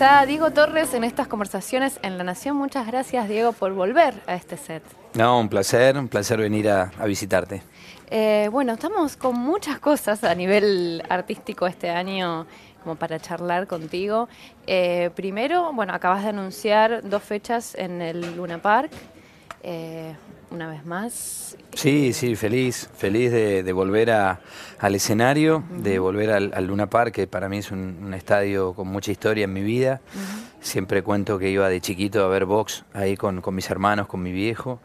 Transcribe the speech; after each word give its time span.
Está 0.00 0.24
Diego 0.24 0.50
Torres 0.50 0.94
en 0.94 1.04
estas 1.04 1.28
conversaciones 1.28 2.00
en 2.02 2.16
La 2.16 2.24
Nación. 2.24 2.56
Muchas 2.56 2.86
gracias, 2.86 3.28
Diego, 3.28 3.52
por 3.52 3.74
volver 3.74 4.14
a 4.26 4.34
este 4.34 4.56
set. 4.56 4.82
No, 5.12 5.38
un 5.38 5.50
placer, 5.50 5.98
un 5.98 6.08
placer 6.08 6.38
venir 6.38 6.70
a, 6.70 6.90
a 6.98 7.04
visitarte. 7.04 7.62
Eh, 8.08 8.48
bueno, 8.50 8.72
estamos 8.72 9.18
con 9.18 9.38
muchas 9.38 9.78
cosas 9.78 10.24
a 10.24 10.34
nivel 10.34 11.02
artístico 11.10 11.66
este 11.66 11.90
año 11.90 12.46
como 12.82 12.96
para 12.96 13.20
charlar 13.20 13.66
contigo. 13.66 14.30
Eh, 14.66 15.10
primero, 15.14 15.70
bueno, 15.74 15.92
acabas 15.92 16.22
de 16.22 16.30
anunciar 16.30 17.06
dos 17.06 17.22
fechas 17.22 17.74
en 17.74 18.00
el 18.00 18.36
Luna 18.36 18.56
Park. 18.56 18.90
Eh, 19.62 20.14
una 20.50 20.68
vez 20.68 20.84
más. 20.84 21.56
Sí, 21.74 22.12
sí, 22.12 22.34
feliz, 22.36 22.88
feliz 22.94 23.30
de, 23.30 23.62
de 23.62 23.72
volver 23.72 24.10
a, 24.10 24.40
al 24.78 24.94
escenario, 24.94 25.64
de 25.70 25.98
volver 25.98 26.30
al, 26.30 26.52
al, 26.54 26.66
Luna 26.66 26.88
Park, 26.88 27.12
que 27.14 27.26
para 27.26 27.48
mí 27.48 27.58
es 27.58 27.70
un, 27.70 27.98
un, 28.02 28.14
estadio 28.14 28.74
con 28.74 28.88
mucha 28.88 29.12
historia 29.12 29.44
en 29.44 29.52
mi 29.52 29.62
vida. 29.62 30.00
Uh 30.14 30.18
-huh. 30.18 30.62
Siempre 30.62 31.02
cuento 31.02 31.38
que 31.38 31.50
iba 31.50 31.68
de 31.68 31.80
chiquito 31.80 32.24
a 32.24 32.28
ver 32.28 32.44
box 32.44 32.84
ahí 32.92 33.16
con, 33.16 33.40
con 33.40 33.54
mis 33.54 33.70
hermanos, 33.70 34.06
con 34.06 34.22
mi 34.22 34.32
viejo. 34.32 34.80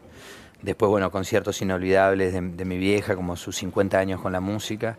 Después, 0.62 0.88
bueno, 0.88 1.10
conciertos 1.10 1.60
inolvidables 1.60 2.32
de, 2.32 2.40
de, 2.40 2.64
mi 2.64 2.78
vieja, 2.78 3.14
como 3.14 3.36
sus 3.36 3.56
50 3.56 3.98
años 3.98 4.20
con 4.20 4.32
la 4.32 4.40
música. 4.40 4.96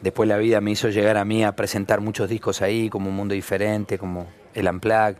Después 0.00 0.28
la 0.28 0.36
vida 0.36 0.60
me 0.60 0.70
hizo 0.70 0.88
llegar 0.88 1.16
a 1.16 1.24
mí 1.24 1.44
a 1.44 1.56
presentar 1.56 2.00
muchos 2.00 2.28
discos 2.28 2.62
ahí, 2.62 2.88
como 2.88 3.10
Un 3.10 3.16
Mundo 3.16 3.34
Diferente, 3.34 3.98
como 3.98 4.28
El 4.54 4.68
Unplugged, 4.68 5.16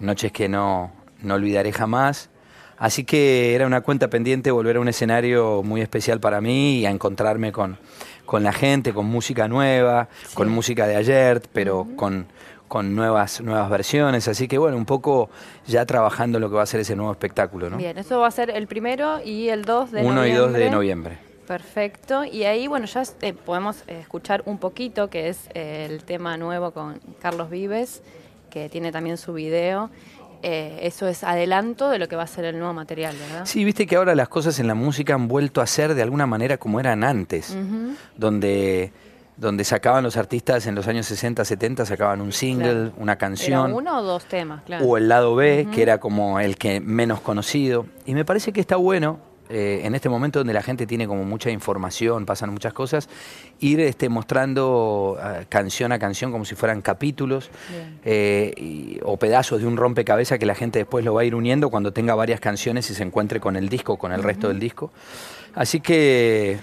Noches 0.00 0.32
que 0.32 0.48
no, 0.48 0.92
no 1.22 1.34
olvidaré 1.34 1.72
jamás. 1.72 2.30
Así 2.78 3.04
que 3.04 3.54
era 3.54 3.66
una 3.66 3.80
cuenta 3.80 4.08
pendiente 4.08 4.50
volver 4.50 4.76
a 4.76 4.80
un 4.80 4.88
escenario 4.88 5.62
muy 5.62 5.80
especial 5.80 6.20
para 6.20 6.40
mí 6.40 6.78
y 6.78 6.86
a 6.86 6.90
encontrarme 6.90 7.50
con, 7.52 7.78
con 8.24 8.42
la 8.42 8.52
gente, 8.52 8.92
con 8.92 9.06
música 9.06 9.48
nueva, 9.48 10.08
sí. 10.26 10.34
con 10.34 10.48
música 10.48 10.86
de 10.86 10.96
ayer, 10.96 11.42
pero 11.52 11.80
uh 11.80 11.84
-huh. 11.84 11.96
con, 11.96 12.26
con 12.68 12.94
nuevas, 12.94 13.40
nuevas 13.40 13.68
versiones. 13.68 14.28
Así 14.28 14.46
que 14.46 14.58
bueno, 14.58 14.76
un 14.76 14.84
poco 14.84 15.30
ya 15.66 15.84
trabajando 15.86 16.38
lo 16.38 16.48
que 16.50 16.56
va 16.56 16.62
a 16.62 16.66
ser 16.66 16.80
ese 16.80 16.94
nuevo 16.94 17.10
espectáculo. 17.10 17.68
¿no? 17.68 17.78
Bien, 17.78 17.98
eso 17.98 18.20
va 18.20 18.28
a 18.28 18.30
ser 18.30 18.50
el 18.50 18.66
primero 18.68 19.20
y 19.24 19.48
el 19.48 19.64
2 19.64 19.90
de 19.90 20.00
1 20.02 20.14
noviembre. 20.14 20.30
1 20.30 20.46
y 20.46 20.52
2 20.52 20.52
de 20.52 20.70
noviembre. 20.70 21.18
Perfecto. 21.48 22.24
Y 22.24 22.44
ahí, 22.44 22.66
bueno, 22.68 22.86
ya 22.86 23.02
eh, 23.22 23.32
podemos 23.32 23.82
escuchar 23.86 24.42
un 24.44 24.58
poquito, 24.58 25.08
que 25.08 25.30
es 25.30 25.48
eh, 25.54 25.86
el 25.88 26.04
tema 26.04 26.36
nuevo 26.36 26.72
con 26.72 27.00
Carlos 27.20 27.48
Vives, 27.48 28.02
que 28.50 28.68
tiene 28.68 28.92
también 28.92 29.16
su 29.16 29.32
video. 29.32 29.88
Eh, 30.42 30.80
eso 30.82 31.08
es 31.08 31.24
adelanto 31.24 31.88
de 31.90 31.98
lo 31.98 32.06
que 32.08 32.16
va 32.16 32.22
a 32.22 32.26
ser 32.26 32.44
el 32.44 32.58
nuevo 32.58 32.72
material, 32.72 33.16
¿verdad? 33.16 33.44
Sí, 33.44 33.64
viste 33.64 33.86
que 33.86 33.96
ahora 33.96 34.14
las 34.14 34.28
cosas 34.28 34.58
en 34.60 34.66
la 34.66 34.74
música 34.74 35.14
han 35.14 35.26
vuelto 35.26 35.60
a 35.60 35.66
ser 35.66 35.94
de 35.94 36.02
alguna 36.02 36.26
manera 36.26 36.58
como 36.58 36.78
eran 36.78 37.02
antes, 37.02 37.50
uh 37.50 37.54
-huh. 37.54 37.96
donde 38.16 38.92
donde 39.36 39.62
sacaban 39.62 40.02
los 40.02 40.16
artistas 40.16 40.66
en 40.66 40.74
los 40.74 40.88
años 40.88 41.06
60, 41.06 41.44
70, 41.44 41.86
sacaban 41.86 42.20
un 42.20 42.32
single, 42.32 42.72
claro. 42.72 42.92
una 42.98 43.16
canción. 43.16 43.66
¿Era 43.66 43.76
uno 43.76 43.98
o 43.98 44.02
dos 44.02 44.24
temas, 44.24 44.62
claro. 44.64 44.84
O 44.84 44.96
el 44.96 45.08
lado 45.08 45.36
B, 45.36 45.62
uh 45.64 45.68
-huh. 45.68 45.74
que 45.74 45.82
era 45.82 45.98
como 45.98 46.40
el 46.40 46.56
que 46.56 46.80
menos 46.80 47.20
conocido. 47.20 47.86
Y 48.04 48.14
me 48.14 48.24
parece 48.24 48.52
que 48.52 48.60
está 48.60 48.74
bueno, 48.74 49.20
eh, 49.48 49.80
en 49.84 49.94
este 49.94 50.08
momento 50.08 50.40
donde 50.40 50.52
la 50.52 50.62
gente 50.62 50.86
tiene 50.86 51.06
como 51.06 51.24
mucha 51.24 51.50
información, 51.50 52.26
pasan 52.26 52.50
muchas 52.50 52.72
cosas, 52.72 53.08
ir 53.60 53.80
este, 53.80 54.08
mostrando 54.08 55.18
uh, 55.18 55.44
canción 55.48 55.92
a 55.92 55.98
canción 55.98 56.32
como 56.32 56.44
si 56.44 56.54
fueran 56.54 56.82
capítulos 56.82 57.50
eh, 58.04 58.52
y, 58.56 58.98
o 59.02 59.16
pedazos 59.16 59.60
de 59.60 59.66
un 59.66 59.76
rompecabezas 59.76 60.38
que 60.38 60.46
la 60.46 60.54
gente 60.54 60.80
después 60.80 61.04
lo 61.04 61.14
va 61.14 61.22
a 61.22 61.24
ir 61.24 61.34
uniendo 61.34 61.70
cuando 61.70 61.92
tenga 61.92 62.14
varias 62.14 62.40
canciones 62.40 62.90
y 62.90 62.94
se 62.94 63.02
encuentre 63.02 63.40
con 63.40 63.56
el 63.56 63.68
disco, 63.68 63.96
con 63.96 64.12
el 64.12 64.20
uh 64.20 64.22
-huh. 64.22 64.26
resto 64.26 64.48
del 64.48 64.58
disco. 64.58 64.90
Así 65.54 65.80
que 65.80 66.58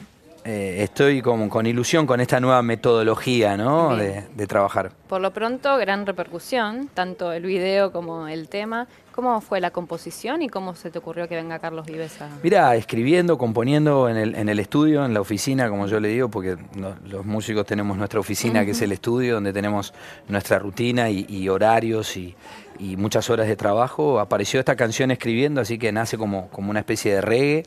eh, 0.46 0.84
estoy 0.84 1.24
con, 1.24 1.50
con, 1.50 1.66
ilusión 1.66 2.06
con 2.06 2.22
esta 2.22 2.40
nueva 2.40 2.62
metodología 2.62 3.58
¿no? 3.58 3.96
de, 3.96 4.26
de, 4.36 4.46
trabajar. 4.46 4.92
Por 5.10 5.20
lo 5.20 5.32
pronto, 5.32 5.76
gran 5.78 6.06
repercusión, 6.06 6.88
tanto 6.94 7.32
el 7.32 7.44
video 7.44 7.92
como 7.92 8.28
el 8.28 8.48
tema. 8.48 8.88
¿Cómo 9.16 9.40
fue 9.40 9.62
la 9.62 9.72
composición 9.72 10.42
y 10.42 10.50
cómo 10.50 10.76
se 10.76 10.92
te 10.92 11.00
ocurrió 11.00 11.30
que 11.30 11.38
venga 11.38 11.58
Carlos 11.60 11.86
Vives 11.86 12.22
a...? 12.22 12.28
Mira, 12.44 12.76
escribiendo, 12.76 13.38
componiendo 13.38 14.10
en 14.10 14.18
el, 14.18 14.36
en 14.36 14.50
el, 14.50 14.60
estudio, 14.60 15.06
en 15.06 15.14
la 15.14 15.22
oficina, 15.22 15.70
como 15.70 15.88
yo 15.88 16.02
le 16.02 16.10
digo, 16.10 16.28
porque 16.28 16.58
no, 16.76 16.98
los 17.08 17.26
músicos 17.26 17.66
tenemos 17.66 17.96
nuestra 17.96 18.20
oficina, 18.20 18.60
uh 18.60 18.64
-huh. 18.64 18.66
que 18.66 18.72
es 18.72 18.82
el 18.82 18.92
estudio, 18.92 19.36
donde 19.36 19.54
tenemos 19.54 19.94
nuestra 20.28 20.60
rutina 20.60 21.10
y, 21.10 21.26
y 21.30 21.48
horarios 21.48 22.18
y, 22.18 22.36
y, 22.78 22.98
muchas 22.98 23.30
horas 23.30 23.48
de 23.48 23.56
trabajo. 23.56 24.20
Apareció 24.20 24.60
esta 24.60 24.76
canción 24.76 25.12
escribiendo, 25.12 25.62
así 25.62 25.78
que 25.78 25.94
nace 25.94 26.18
como, 26.18 26.50
como 26.50 26.70
una 26.70 26.82
especie 26.82 27.16
de 27.16 27.22
reggae. 27.22 27.64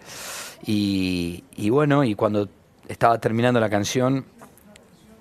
Y, 0.67 1.45
y 1.57 1.71
bueno, 1.71 2.05
y 2.05 2.15
cuando 2.15 2.51
estaba 2.89 3.19
terminando 3.21 3.59
la 3.59 3.71
canción, 3.71 4.27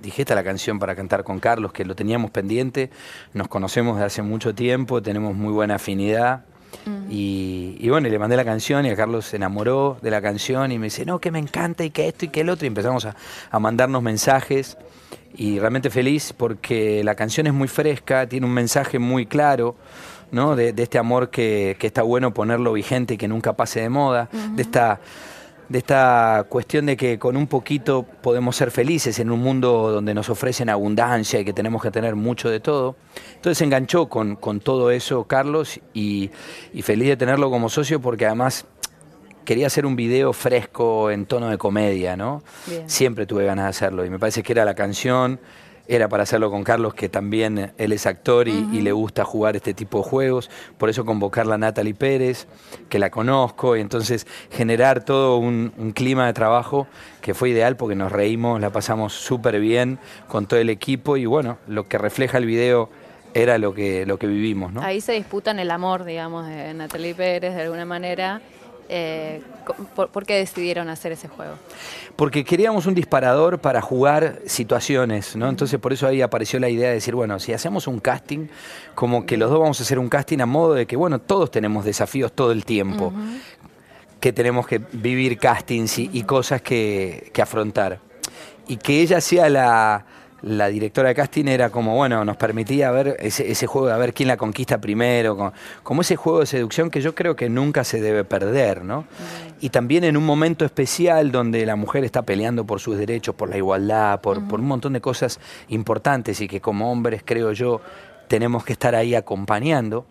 dije, 0.02 0.22
esta 0.22 0.34
es 0.34 0.36
la 0.36 0.44
canción 0.44 0.80
para 0.80 0.96
cantar 0.96 1.24
con 1.24 1.40
Carlos, 1.40 1.72
que 1.72 1.86
lo 1.86 1.96
teníamos 1.96 2.32
pendiente, 2.32 2.90
nos 3.34 3.48
conocemos 3.48 3.98
de 4.00 4.06
hace 4.06 4.22
mucho 4.22 4.54
tiempo, 4.54 5.02
tenemos 5.02 5.36
muy 5.36 5.52
buena 5.52 5.76
afinidad. 5.76 6.46
Uh 6.86 6.90
-huh. 6.90 7.06
y, 7.10 7.78
y, 7.80 7.90
bueno, 7.90 8.08
y 8.08 8.12
le 8.12 8.20
mandé 8.20 8.36
la 8.36 8.44
canción 8.46 8.86
y 8.86 8.90
a 8.90 8.96
Carlos 8.96 9.26
se 9.26 9.38
enamoró 9.38 9.98
de 10.02 10.12
la 10.12 10.22
canción 10.22 10.72
y 10.72 10.78
me 10.78 10.88
dice, 10.88 11.06
no, 11.06 11.20
que 11.20 11.32
me 11.32 11.40
encanta 11.40 11.84
y 11.84 11.90
que 11.90 12.08
esto 12.08 12.26
y 12.26 12.28
que 12.30 12.42
el 12.42 12.50
otro. 12.50 12.66
Y 12.66 12.68
empezamos 12.68 13.06
a, 13.06 13.16
a 13.50 13.60
mandarnos 13.60 14.04
mensajes 14.04 14.78
y 15.36 15.60
realmente 15.60 15.90
feliz 15.90 16.34
porque 16.36 17.04
la 17.04 17.16
canción 17.16 17.48
es 17.48 17.54
muy 17.54 17.68
fresca, 17.68 18.28
tiene 18.28 18.46
un 18.46 18.54
mensaje 18.54 19.00
muy 19.00 19.26
claro. 19.26 19.76
¿no? 20.30 20.58
De, 20.58 20.74
de 20.74 20.84
este 20.84 20.98
amor 20.98 21.30
que, 21.30 21.78
que, 21.80 21.88
está 21.88 22.02
bueno 22.02 22.34
ponerlo 22.34 22.74
vigente 22.74 23.14
y 23.14 23.18
que 23.18 23.30
nunca 23.30 23.54
pase 23.54 23.80
de 23.80 23.88
moda, 23.88 24.28
uh 24.34 24.36
-huh. 24.36 24.56
de 24.56 24.62
esta 24.62 25.00
de 25.70 25.80
esta 25.80 26.46
cuestión 26.48 26.86
de 26.86 26.96
que 26.96 27.20
con 27.20 27.36
un 27.36 27.48
poquito 27.48 28.04
podemos 28.04 28.56
ser 28.56 28.72
felices 28.72 29.20
en 29.20 29.32
un 29.32 29.40
mundo 29.40 29.92
donde 29.92 30.14
nos 30.14 30.30
ofrecen 30.30 30.70
abundancia 30.70 31.40
y 31.40 31.46
que 31.46 31.54
tenemos 31.54 31.82
que 31.82 31.92
tener 31.92 32.16
mucho 32.16 32.50
de 32.50 32.60
todo. 32.60 32.96
Entonces 33.36 33.58
se 33.58 33.66
enganchó 33.66 34.08
con, 34.08 34.36
con 34.36 34.60
todo 34.60 34.92
eso 34.92 35.26
Carlos 35.26 35.80
y, 35.94 36.32
y, 36.74 36.82
feliz 36.82 37.10
de 37.10 37.18
tenerlo 37.18 37.50
como 37.50 37.70
socio 37.70 38.00
porque 38.02 38.26
además 38.26 38.66
quería 39.44 39.68
hacer 39.68 39.86
un 39.86 39.96
video 39.96 40.34
fresco 40.34 41.12
en 41.12 41.26
tono 41.26 41.50
de 41.50 41.58
comedia, 41.58 42.16
¿no? 42.16 42.44
Bien. 42.66 42.90
Siempre 42.90 43.26
tuve 43.26 43.46
ganas 43.46 43.66
de 43.66 43.70
hacerlo 43.70 44.06
y 44.06 44.10
me 44.10 44.20
parece 44.20 44.44
que 44.44 44.54
era 44.54 44.66
la 44.66 44.76
canción 44.76 45.40
era 45.88 46.10
para 46.10 46.24
hacerlo 46.24 46.52
con 46.52 46.64
Carlos, 46.64 46.94
que 46.94 47.10
también 47.10 47.72
él 47.78 47.92
es 47.92 48.06
actor 48.06 48.48
y, 48.48 48.52
uh 48.52 48.62
-huh. 48.62 48.74
y, 48.74 48.82
le 48.82 48.92
gusta 48.92 49.24
jugar 49.24 49.56
este 49.56 49.74
tipo 49.74 50.00
de 50.00 50.04
juegos. 50.04 50.50
Por 50.78 50.90
eso 50.90 51.06
convocarla 51.06 51.56
a 51.56 51.58
Natalie 51.58 51.94
Pérez, 51.94 52.48
que 52.90 53.00
la 53.00 53.10
conozco, 53.10 53.76
y 53.78 53.82
entonces 53.82 54.28
generar 54.52 55.04
todo 55.06 55.38
un, 55.38 55.74
un 55.78 55.92
clima 55.92 56.26
de 56.28 56.34
trabajo 56.34 56.88
que 57.22 57.34
fue 57.34 57.50
ideal 57.50 57.76
porque 57.78 57.96
nos 57.96 58.12
reímos, 58.12 58.62
la 58.62 58.70
pasamos 58.70 59.14
súper 59.14 59.60
bien 59.60 60.00
con 60.28 60.46
todo 60.46 60.60
el 60.60 60.70
equipo 60.70 61.18
y 61.18 61.26
bueno, 61.26 61.58
lo 61.68 61.88
que 61.88 61.98
refleja 61.98 62.38
el 62.38 62.46
video 62.46 62.90
era 63.34 63.58
lo 63.58 63.74
que, 63.74 64.06
lo 64.06 64.18
que 64.18 64.28
vivimos. 64.28 64.74
¿no? 64.74 64.82
Ahí 64.82 65.02
se 65.02 65.14
disputan 65.14 65.60
el 65.60 65.72
amor, 65.72 66.06
digamos, 66.06 66.48
de 66.48 66.74
Natalie 66.74 67.14
Pérez 67.14 67.56
de 67.56 67.64
alguna 67.64 67.86
manera. 67.86 68.42
Eh, 68.90 69.42
¿por, 69.96 70.10
¿por, 70.10 70.26
qué 70.26 70.36
decidieron 70.36 70.88
hacer 70.90 71.12
ese 71.12 71.28
juego? 71.28 71.56
Porque 72.16 72.46
queríamos 72.46 72.86
un 72.86 72.94
disparador 72.94 73.60
para 73.60 73.82
jugar 73.82 74.40
situaciones, 74.46 75.36
¿no? 75.36 75.50
Entonces 75.50 75.80
por 75.80 75.92
eso 75.92 76.08
ahí 76.08 76.22
apareció 76.22 76.60
la 76.60 76.70
idea 76.70 76.88
de 76.88 76.96
decir, 76.96 77.14
bueno, 77.14 77.40
si 77.40 77.54
hacemos 77.54 77.88
un 77.88 78.00
casting, 78.00 78.48
como 78.96 79.26
que 79.26 79.36
los 79.36 79.50
dos 79.50 79.60
vamos 79.60 79.80
a 79.80 79.84
hacer 79.84 80.00
un 80.00 80.10
casting 80.10 80.40
a 80.40 80.46
modo 80.46 80.74
de 80.74 80.86
que, 80.86 80.96
bueno, 80.96 81.20
todos 81.20 81.52
tenemos 81.52 81.84
desafíos 81.84 82.32
todo 82.32 82.52
el 82.52 82.64
tiempo, 82.64 83.08
uh 83.08 83.12
-huh. 83.12 83.40
que 84.22 84.32
tenemos 84.32 84.66
que 84.68 84.80
vivir 84.94 85.38
castings 85.38 86.00
y, 86.00 86.10
y 86.14 86.24
cosas 86.24 86.62
que, 86.62 87.30
que 87.34 87.42
afrontar. 87.42 88.00
Y 88.70 88.78
que 88.78 89.02
ella 89.02 89.22
sea 89.22 89.50
la, 89.50 90.06
la 90.42 90.68
directora 90.68 91.10
de 91.10 91.16
casting 91.16 91.46
era 91.46 91.70
como, 91.70 91.96
bueno, 91.96 92.24
nos 92.24 92.38
permitía 92.38 92.92
ver 92.92 93.18
ese, 93.20 93.50
ese 93.52 93.66
juego 93.66 93.88
de 93.88 93.98
ver 93.98 94.14
quién 94.14 94.28
la 94.28 94.38
conquista 94.38 94.80
primero, 94.80 95.36
como, 95.36 95.54
como, 95.84 96.02
ese 96.02 96.16
juego 96.16 96.42
de 96.42 96.46
seducción 96.46 96.92
que 96.92 97.02
yo 97.02 97.16
creo 97.16 97.36
que 97.36 97.50
nunca 97.50 97.84
se 97.84 98.00
debe 98.02 98.24
perder, 98.24 98.84
¿no? 98.84 99.06
Y 99.60 99.70
también 99.70 100.04
en 100.04 100.16
un 100.16 100.26
momento 100.26 100.64
especial 100.66 101.32
donde 101.32 101.66
la 101.66 101.76
mujer 101.76 102.04
está 102.04 102.22
peleando 102.22 102.66
por 102.66 102.80
sus 102.80 102.98
derechos, 102.98 103.34
por 103.34 103.50
la 103.50 103.58
igualdad, 103.58 104.22
por, 104.22 104.38
un 104.38 104.66
montón 104.66 104.94
de 104.94 105.02
cosas 105.02 105.40
importantes 105.70 106.40
y 106.42 106.48
que 106.48 106.62
como 106.62 106.92
hombres, 106.92 107.24
creo 107.26 107.52
yo, 107.54 107.82
tenemos 108.28 108.64
que 108.64 108.74
estar 108.74 108.94
ahí 108.94 109.16
acompañando. 109.16 110.06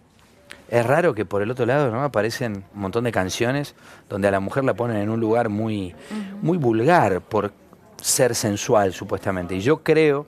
Es 0.69 0.85
raro 0.85 1.15
que 1.15 1.25
por 1.25 1.43
el 1.43 1.51
otro 1.53 1.65
lado 1.65 1.93
¿no? 1.93 2.03
aparecen 2.03 2.65
un 2.75 2.81
montón 2.81 3.05
de 3.05 3.13
canciones 3.13 3.77
donde 4.09 4.27
a 4.27 4.33
la 4.33 4.41
mujer 4.41 4.65
la 4.65 4.75
ponen 4.75 4.97
en 4.97 5.11
un 5.11 5.21
lugar 5.21 5.49
muy, 5.49 5.95
muy 6.43 6.59
vulgar, 6.59 7.21
por 7.21 7.53
ser 8.01 8.35
sensual, 8.35 8.93
supuestamente. 8.93 9.55
Y 9.57 9.61
yo 9.61 9.83
creo 9.83 10.27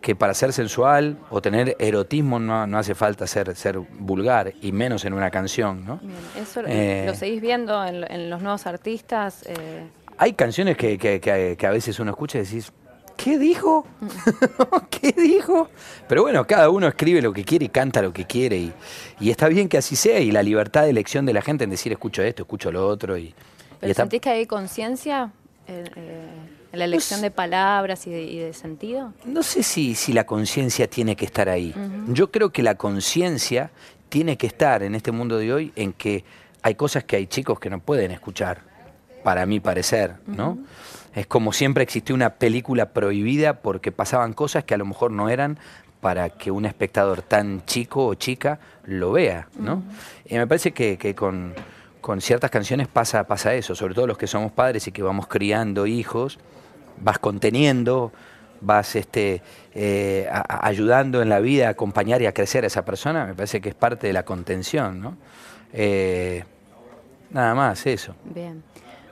que 0.00 0.14
para 0.14 0.34
ser 0.34 0.52
sensual 0.52 1.18
o 1.30 1.42
tener 1.42 1.76
erotismo 1.78 2.38
no, 2.38 2.66
no 2.66 2.78
hace 2.78 2.94
falta 2.94 3.26
ser, 3.26 3.54
ser 3.56 3.78
vulgar, 3.78 4.52
y 4.62 4.72
menos 4.72 5.04
en 5.04 5.12
una 5.12 5.30
canción, 5.30 5.84
¿no? 5.84 5.98
Bien, 5.98 6.14
eso 6.40 6.62
eh, 6.66 7.04
lo 7.06 7.14
seguís 7.14 7.40
viendo 7.40 7.84
en, 7.84 8.04
en, 8.10 8.30
los 8.30 8.40
nuevos 8.40 8.66
artistas. 8.66 9.44
Eh, 9.46 9.88
hay 10.16 10.32
canciones 10.34 10.76
que, 10.76 10.98
que, 10.98 11.20
que, 11.20 11.66
a 11.66 11.70
veces 11.70 11.98
uno 11.98 12.10
escucha 12.10 12.38
y 12.38 12.42
decís, 12.42 12.72
¿qué 13.16 13.38
dijo? 13.38 13.86
¿Qué 14.90 15.12
dijo? 15.12 15.68
Pero 16.08 16.22
bueno, 16.22 16.46
cada 16.46 16.70
uno 16.70 16.86
escribe 16.86 17.20
lo 17.20 17.32
que 17.32 17.44
quiere 17.44 17.66
y 17.66 17.68
canta 17.68 18.00
lo 18.00 18.12
que 18.12 18.24
quiere 18.24 18.56
y, 18.56 18.72
y, 19.20 19.30
está 19.30 19.48
bien 19.48 19.68
que 19.68 19.78
así 19.78 19.96
sea 19.96 20.20
y 20.20 20.30
la 20.30 20.42
libertad 20.42 20.84
de 20.84 20.90
elección 20.90 21.26
de 21.26 21.32
la 21.32 21.42
gente 21.42 21.64
en 21.64 21.70
decir 21.70 21.92
escucho 21.92 22.22
esto, 22.22 22.42
escucho 22.42 22.70
lo 22.70 22.86
otro. 22.86 23.18
Y, 23.18 23.34
¿Pero 23.80 23.94
sentís 23.94 24.20
que 24.20 24.30
hay 24.30 24.46
conciencia 24.46 25.32
en, 26.72 26.78
la 26.78 26.84
elección 26.84 27.20
de 27.20 27.30
palabras 27.30 28.06
y 28.06 28.10
de, 28.10 28.52
sentido? 28.52 29.12
No 29.24 29.42
sé 29.42 29.62
si, 29.62 29.94
si 29.94 30.12
la 30.12 30.24
conciencia 30.24 30.88
tiene 30.88 31.16
que 31.16 31.24
estar 31.24 31.48
ahí. 31.48 31.74
Yo 32.08 32.30
creo 32.30 32.50
que 32.50 32.62
la 32.62 32.76
conciencia 32.76 33.70
tiene 34.08 34.36
que 34.36 34.46
estar 34.46 34.82
en 34.82 34.94
este 34.94 35.12
mundo 35.12 35.38
de 35.38 35.52
hoy 35.52 35.72
en 35.76 35.92
que 35.92 36.24
hay 36.62 36.74
cosas 36.74 37.04
que 37.04 37.16
hay 37.16 37.26
chicos 37.26 37.60
que 37.60 37.70
no 37.70 37.80
pueden 37.80 38.10
escuchar, 38.10 38.62
para 39.22 39.46
mi 39.46 39.60
parecer, 39.60 40.14
¿no? 40.26 40.58
Es 41.14 41.26
como 41.26 41.52
siempre 41.52 41.82
existió 41.82 42.14
una 42.14 42.34
película 42.34 42.90
prohibida 42.90 43.60
porque 43.60 43.92
pasaban 43.92 44.32
cosas 44.32 44.64
que 44.64 44.74
a 44.74 44.78
lo 44.78 44.86
mejor 44.86 45.10
no 45.10 45.28
eran 45.28 45.58
para 46.00 46.30
que 46.30 46.50
un 46.50 46.64
espectador 46.64 47.22
tan 47.22 47.64
chico 47.66 48.06
o 48.06 48.14
chica 48.14 48.60
lo 48.84 49.12
vea, 49.12 49.48
¿no? 49.58 49.82
Y 50.26 50.36
me 50.36 50.46
parece 50.46 50.72
que, 50.72 51.14
con, 51.14 51.54
ciertas 52.20 52.50
canciones 52.50 52.88
pasa, 52.88 53.26
pasa 53.26 53.54
eso, 53.54 53.74
sobre 53.74 53.94
todo 53.94 54.06
los 54.06 54.16
que 54.16 54.26
somos 54.26 54.52
padres 54.52 54.86
y 54.86 54.92
que 54.92 55.02
vamos 55.02 55.26
criando 55.26 55.86
hijos, 55.86 56.38
vas 57.00 57.18
conteniendo, 57.18 58.12
vas 58.60 58.96
este, 58.96 59.42
eh, 59.74 60.28
ayudando 60.48 61.22
en 61.22 61.28
la 61.28 61.40
vida 61.40 61.68
a 61.68 61.70
acompañar 61.70 62.22
y 62.22 62.26
a 62.26 62.32
crecer 62.32 62.64
a 62.64 62.66
esa 62.66 62.84
persona, 62.84 63.26
me 63.26 63.34
parece 63.34 63.60
que 63.60 63.68
es 63.68 63.74
parte 63.74 64.06
de 64.06 64.12
la 64.12 64.24
contención, 64.24 65.00
¿no? 65.00 65.16
Eh, 65.72 66.44
nada 67.30 67.54
más, 67.54 67.86
eso. 67.86 68.14
Bien. 68.24 68.62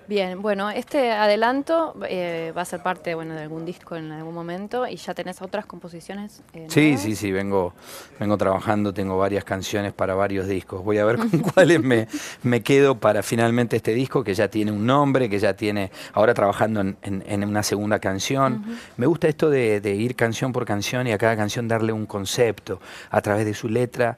Bien, 0.08 0.40
bueno, 0.40 0.70
este 0.70 1.10
adelanto 1.10 1.96
eh, 2.08 2.52
va 2.56 2.62
a 2.62 2.64
ser 2.64 2.80
parte 2.80 3.16
bueno, 3.16 3.34
de 3.34 3.42
algún 3.42 3.64
disco 3.64 3.96
en 3.96 4.12
algún 4.12 4.34
momento 4.34 4.86
y 4.86 4.96
ya 4.96 5.14
tenés 5.14 5.42
otras 5.42 5.66
composiciones. 5.66 6.42
Eh, 6.52 6.66
sí, 6.68 6.96
sí, 6.96 7.16
sí, 7.16 7.32
vengo, 7.32 7.74
vengo 8.20 8.36
trabajando, 8.36 8.94
tengo 8.94 9.18
varias 9.18 9.42
canciones 9.42 9.92
para 9.92 10.14
varios 10.14 10.46
discos. 10.46 10.84
Voy 10.84 10.98
a 10.98 11.04
ver 11.04 11.16
con 11.16 11.30
cuáles 11.54 11.82
me, 11.82 12.06
me 12.44 12.62
quedo 12.62 13.00
para 13.00 13.24
finalmente 13.24 13.76
este 13.76 13.94
disco 13.94 14.22
que 14.22 14.34
ya 14.34 14.48
tiene 14.48 14.70
un 14.70 14.86
nombre, 14.86 15.28
que 15.28 15.40
ya 15.40 15.54
tiene, 15.54 15.90
ahora 16.12 16.34
trabajando 16.34 16.80
en, 16.80 16.96
en, 17.02 17.44
una 17.44 17.64
segunda 17.64 17.98
canción. 17.98 18.64
Me 18.96 19.06
gusta 19.06 19.26
esto 19.26 19.50
de, 19.50 19.80
de 19.80 19.94
ir 19.94 20.14
canción 20.14 20.52
por 20.52 20.64
canción 20.64 21.08
y 21.08 21.12
a 21.12 21.18
cada 21.18 21.36
canción 21.36 21.66
darle 21.66 21.92
un 21.92 22.06
concepto 22.06 22.80
a 23.10 23.20
través 23.22 23.44
de 23.44 23.54
su 23.54 23.68
letra 23.68 24.16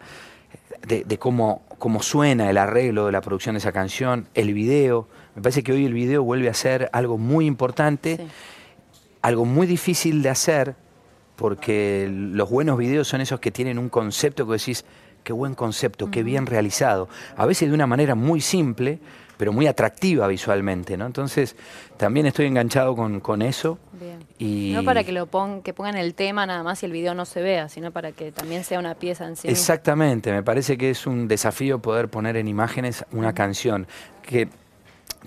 de, 0.87 1.19
cómo, 1.19 1.63
cómo, 1.79 2.03
suena 2.03 2.51
el 2.51 2.59
arreglo 2.59 3.07
de 3.07 3.13
la 3.13 3.21
producción 3.21 3.55
de 3.55 3.59
esa 3.59 3.73
canción, 3.73 4.29
el 4.35 4.55
video. 4.55 5.09
Me 5.39 5.43
parece 5.43 5.63
que 5.63 5.71
hoy 5.71 5.85
el 5.85 5.93
video 5.93 6.25
vuelve 6.25 6.49
a 6.49 6.55
ser 6.55 6.91
algo 6.93 7.17
muy 7.17 7.47
importante, 7.47 8.19
algo 9.23 9.45
muy 9.45 9.69
difícil 9.69 10.21
de 10.21 10.31
hacer, 10.31 10.75
porque 11.37 12.09
los 12.11 12.51
buenos 12.51 12.77
videos 12.77 13.07
son 13.07 13.21
esos 13.21 13.39
que 13.39 13.53
tienen 13.53 13.79
un 13.79 13.89
concepto 13.89 14.45
que 14.49 14.55
decís, 14.55 14.85
qué 15.23 15.33
buen 15.33 15.55
concepto, 15.55 16.11
qué 16.11 16.25
bien 16.25 16.45
realizado. 16.45 17.09
A 17.37 17.47
veces 17.47 17.69
de 17.69 17.75
una 17.77 17.87
manera 17.87 18.17
muy 18.17 18.41
simple, 18.41 18.99
pero 19.37 19.53
muy 19.53 19.69
atractiva 19.69 20.27
visualmente, 20.27 20.97
¿no? 20.97 21.07
Entonces, 21.07 21.55
también 21.97 22.27
estoy 22.27 22.47
enganchado 22.47 22.97
con, 22.97 23.21
con 23.21 23.41
eso. 23.41 23.79
Y... 24.39 24.73
No 24.75 24.83
para 24.83 25.05
que 25.05 25.13
lo 25.13 25.29
que 25.63 25.73
pongan 25.73 25.97
el 25.97 26.15
tema 26.15 26.47
nada 26.47 26.65
más 26.65 26.83
y 26.83 26.87
el 26.87 26.93
video 26.93 27.15
no 27.15 27.25
se 27.25 27.43
vea, 27.43 27.69
sino 27.69 27.93
para 27.93 28.11
que 28.11 28.33
también 28.33 28.65
sea 28.65 28.81
una 28.81 28.97
pieza 28.97 29.25
en 29.29 29.37
sí. 29.37 29.47
Exactamente, 29.47 30.33
me 30.33 30.43
parece 30.43 30.77
que 30.77 30.91
es 30.91 31.07
un 31.07 31.29
desafío 31.29 31.79
poder 31.79 32.09
poner 32.09 32.37
en 32.37 32.49
imágenes 32.49 33.05
una 33.13 33.33
canción 33.35 33.87
que 34.23 34.49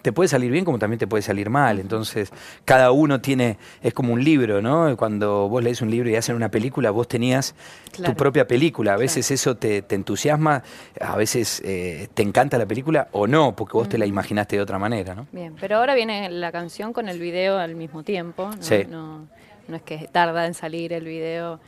te 0.02 0.12
puede 0.12 0.28
salir 0.28 0.52
bien 0.52 0.66
como 0.66 0.80
también 0.80 1.00
te 1.00 1.08
puede 1.08 1.22
salir 1.22 1.50
mal. 1.50 1.80
Entonces, 1.80 2.32
cada 2.66 2.92
uno 2.92 3.22
tiene, 3.22 3.58
es 3.82 3.94
como 3.94 4.14
un 4.14 4.24
libro, 4.24 4.62
¿no? 4.62 4.96
Cuando 4.98 5.48
vos 5.50 5.64
lees 5.64 5.82
un 5.82 5.92
libro 5.92 6.10
y 6.10 6.16
hacen 6.16 6.36
una 6.36 6.50
película, 6.50 6.92
vos 6.92 7.08
tenías 7.08 7.56
tu 7.92 8.16
propia 8.16 8.48
película. 8.48 8.94
A 8.94 8.98
veces 8.98 9.32
eso 9.32 9.56
te, 9.58 9.84
entusiasma, 9.90 10.64
a 11.00 11.16
veces 11.16 11.62
eh, 11.66 12.08
te 12.14 12.24
encanta 12.24 12.58
la 12.58 12.66
película 12.66 13.08
o 13.12 13.28
no, 13.28 13.56
porque 13.56 13.74
vos 13.74 13.90
te 13.90 13.98
la 13.98 14.06
imaginaste 14.06 14.56
de 14.56 14.62
otra 14.62 14.80
manera, 14.80 15.16
¿no? 15.16 15.28
Bien, 15.32 15.56
pero 15.60 15.78
ahora 15.78 15.96
viene 15.96 16.30
la 16.30 16.52
canción 16.52 16.94
con 16.94 17.10
el 17.10 17.20
video 17.20 17.58
al 17.58 17.76
mismo 17.76 18.04
tiempo, 18.04 18.50
¿no? 18.50 18.62
Sí. 18.62 18.86
No, 18.90 19.28
es 19.72 19.82
que 19.84 20.10
tarda 20.12 20.46
en 20.46 20.54
salir 20.54 20.94
el 20.94 21.06
video. 21.06 21.60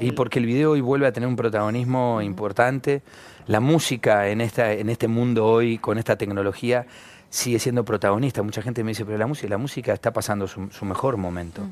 Y 0.00 0.12
porque 0.12 0.38
el 0.38 0.44
video 0.44 0.72
hoy 0.72 0.82
vuelve 0.82 1.06
a 1.06 1.12
tener 1.12 1.26
un 1.26 1.36
protagonismo 1.36 2.20
importante. 2.20 3.02
La 3.46 3.60
música 3.60 4.28
en, 4.28 4.42
esta, 4.42 4.72
en 4.72 4.90
este 4.90 5.08
mundo 5.08 5.46
hoy, 5.46 5.78
con 5.78 5.96
esta 5.96 6.16
tecnología, 6.16 6.86
sigue 7.30 7.58
siendo 7.58 7.84
protagonista. 7.84 8.42
Mucha 8.42 8.62
gente 8.62 8.82
me 8.84 8.90
dice, 8.90 9.04
pero 9.04 9.18
la 9.18 9.26
música, 9.26 9.48
la 9.48 9.58
música 9.58 9.92
está 9.92 10.12
pasando 10.12 10.48
su, 10.48 10.84
mejor 10.84 11.16
momento. 11.16 11.62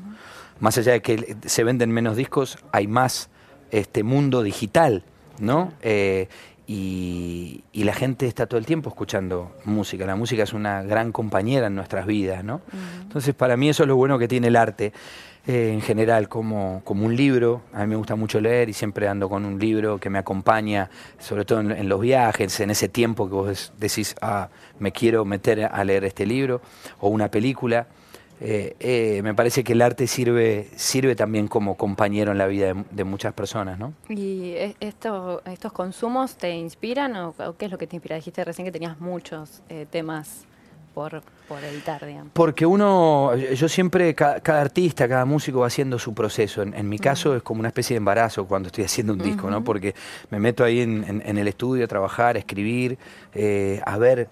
Más 0.59 0.77
allá 0.77 0.93
de 0.93 1.01
que 1.01 1.37
se 1.45 1.63
venden 1.63 1.91
menos 1.91 2.15
discos, 2.15 2.57
hay 2.71 2.87
más 2.87 3.29
este 3.71 4.03
mundo 4.03 4.43
digital, 4.43 5.03
¿no? 5.39 5.73
Eh, 5.81 6.27
y, 6.67 7.63
la 7.73 7.93
gente 7.93 8.27
está 8.27 8.47
todo 8.47 8.59
el 8.59 8.65
tiempo 8.65 8.89
escuchando 8.89 9.55
música. 9.63 10.05
La 10.05 10.17
música 10.17 10.43
es 10.43 10.51
una 10.51 10.83
gran 10.83 11.13
compañera 11.13 11.67
en 11.67 11.75
nuestras 11.75 12.05
vidas, 12.05 12.43
¿no? 12.43 12.61
Entonces, 13.01 13.33
para 13.33 13.55
mí 13.55 13.69
eso 13.69 13.83
es 13.83 13.87
lo 13.87 13.95
bueno 13.95 14.19
que 14.19 14.27
tiene 14.27 14.47
el 14.47 14.57
arte. 14.57 14.91
Eh, 15.47 15.71
en 15.71 15.79
general 15.79 16.27
como, 16.27 16.81
como 16.83 17.05
un 17.05 17.15
libro. 17.15 17.61
A 17.71 17.79
mí 17.83 17.87
me 17.87 17.95
gusta 17.95 18.17
mucho 18.17 18.41
leer 18.41 18.67
y 18.67 18.73
siempre 18.73 19.07
ando 19.07 19.29
con 19.29 19.45
un 19.45 19.57
libro 19.57 19.97
que 19.97 20.09
me 20.09 20.19
acompaña, 20.19 20.89
sobre 21.19 21.45
todo 21.45 21.61
en, 21.61 21.87
los 21.87 22.01
viajes, 22.01 22.59
en 22.59 22.69
ese 22.69 22.89
tiempo 22.89 23.29
que 23.29 23.33
vos 23.33 23.71
decís, 23.77 24.13
ah, 24.21 24.49
me 24.77 24.91
quiero 24.91 25.23
meter 25.23 25.63
a 25.63 25.83
leer 25.85 26.03
este 26.03 26.25
libro, 26.25 26.59
o 26.99 27.07
una 27.07 27.31
película. 27.31 27.87
Eh, 28.41 28.75
eh, 28.81 29.21
me 29.23 29.33
parece 29.33 29.63
que 29.63 29.71
el 29.71 29.81
arte 29.81 30.05
sirve, 30.05 30.67
sirve 30.75 31.15
también 31.15 31.47
como 31.47 31.77
compañero 31.77 32.33
en 32.33 32.39
la 32.39 32.47
vida 32.47 32.73
de, 32.91 33.03
muchas 33.05 33.33
personas, 33.33 33.79
¿no? 33.79 33.93
¿Y 34.09 34.53
esto, 34.81 35.41
estos 35.45 35.71
consumos 35.71 36.35
te 36.35 36.51
inspiran 36.57 37.15
o, 37.15 37.33
qué 37.57 37.65
es 37.65 37.71
lo 37.71 37.77
que 37.77 37.87
te 37.87 37.95
inspira? 37.95 38.17
Dijiste 38.17 38.43
recién 38.43 38.65
que 38.65 38.73
tenías 38.73 38.99
muchos 38.99 39.63
temas 39.91 40.46
por, 40.97 41.21
por 41.47 41.63
editar, 41.63 42.03
digamos? 42.03 42.31
Porque 42.33 42.65
uno, 42.65 43.35
yo 43.35 43.69
siempre, 43.69 44.15
cada, 44.15 44.41
artista, 44.59 45.07
cada 45.07 45.25
músico 45.25 45.59
va 45.59 45.67
haciendo 45.67 45.99
su 45.99 46.15
proceso. 46.15 46.63
En, 46.63 46.89
mi 46.89 46.97
caso 46.97 47.35
es 47.35 47.43
como 47.43 47.59
una 47.59 47.67
especie 47.67 47.93
de 47.93 47.99
embarazo 47.99 48.47
cuando 48.47 48.65
estoy 48.65 48.85
haciendo 48.85 49.13
un 49.13 49.19
disco, 49.19 49.47
¿no? 49.51 49.63
Porque 49.63 49.93
me 50.31 50.39
meto 50.39 50.63
ahí 50.63 50.81
en, 50.81 51.21
el 51.23 51.47
estudio 51.47 51.85
a 51.85 51.87
trabajar, 51.87 52.35
a 52.35 52.39
escribir, 52.39 52.97
eh, 53.35 53.79
a 53.85 53.99
ver 53.99 54.27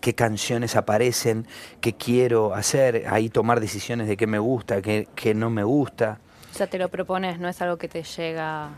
qué 0.00 0.16
canciones 0.16 0.74
aparecen, 0.74 1.46
qué 1.80 1.92
quiero 1.92 2.52
hacer, 2.52 3.04
ahí 3.08 3.28
tomar 3.28 3.60
decisiones 3.60 4.08
de 4.08 4.16
qué 4.16 4.26
me 4.26 4.40
gusta, 4.40 4.82
qué, 4.82 5.06
qué 5.14 5.34
no 5.34 5.50
me 5.50 5.62
gusta. 5.62 6.18
O 6.50 6.54
sea, 6.56 6.66
te 6.66 6.78
lo 6.78 6.88
propones, 6.88 7.38
no 7.38 7.48
es 7.48 7.62
algo 7.62 7.76
que 7.76 7.86
te 7.86 8.02
llega 8.02 8.70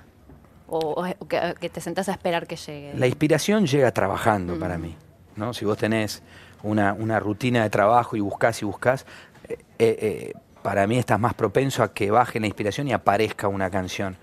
o, 0.68 1.06
que, 1.26 1.70
te 1.70 1.80
sentás 1.80 2.10
a 2.10 2.12
esperar 2.12 2.46
que 2.46 2.56
llegue. 2.56 2.92
La 2.98 3.06
inspiración 3.06 3.66
llega 3.66 3.90
trabajando 3.92 4.58
para 4.58 4.76
mí, 4.76 4.94
¿no? 5.36 5.54
Si 5.54 5.64
vos 5.64 5.78
tenés 5.78 6.22
una, 6.62 6.92
una 6.92 7.20
rutina 7.20 7.62
de 7.62 7.70
trabajo 7.70 8.16
y 8.16 8.20
buscas 8.20 8.62
y 8.62 8.64
buscas, 8.64 9.06
eh, 9.48 9.56
eh, 9.78 10.32
para 10.62 10.86
mí 10.86 10.98
estás 10.98 11.18
más 11.18 11.34
propenso 11.34 11.82
a 11.82 11.92
que 11.92 12.10
baje 12.10 12.38
la 12.38 12.46
inspiración 12.46 12.88
y 12.88 12.92
aparezca 12.92 13.48
una 13.48 13.70
canción. 13.70 14.16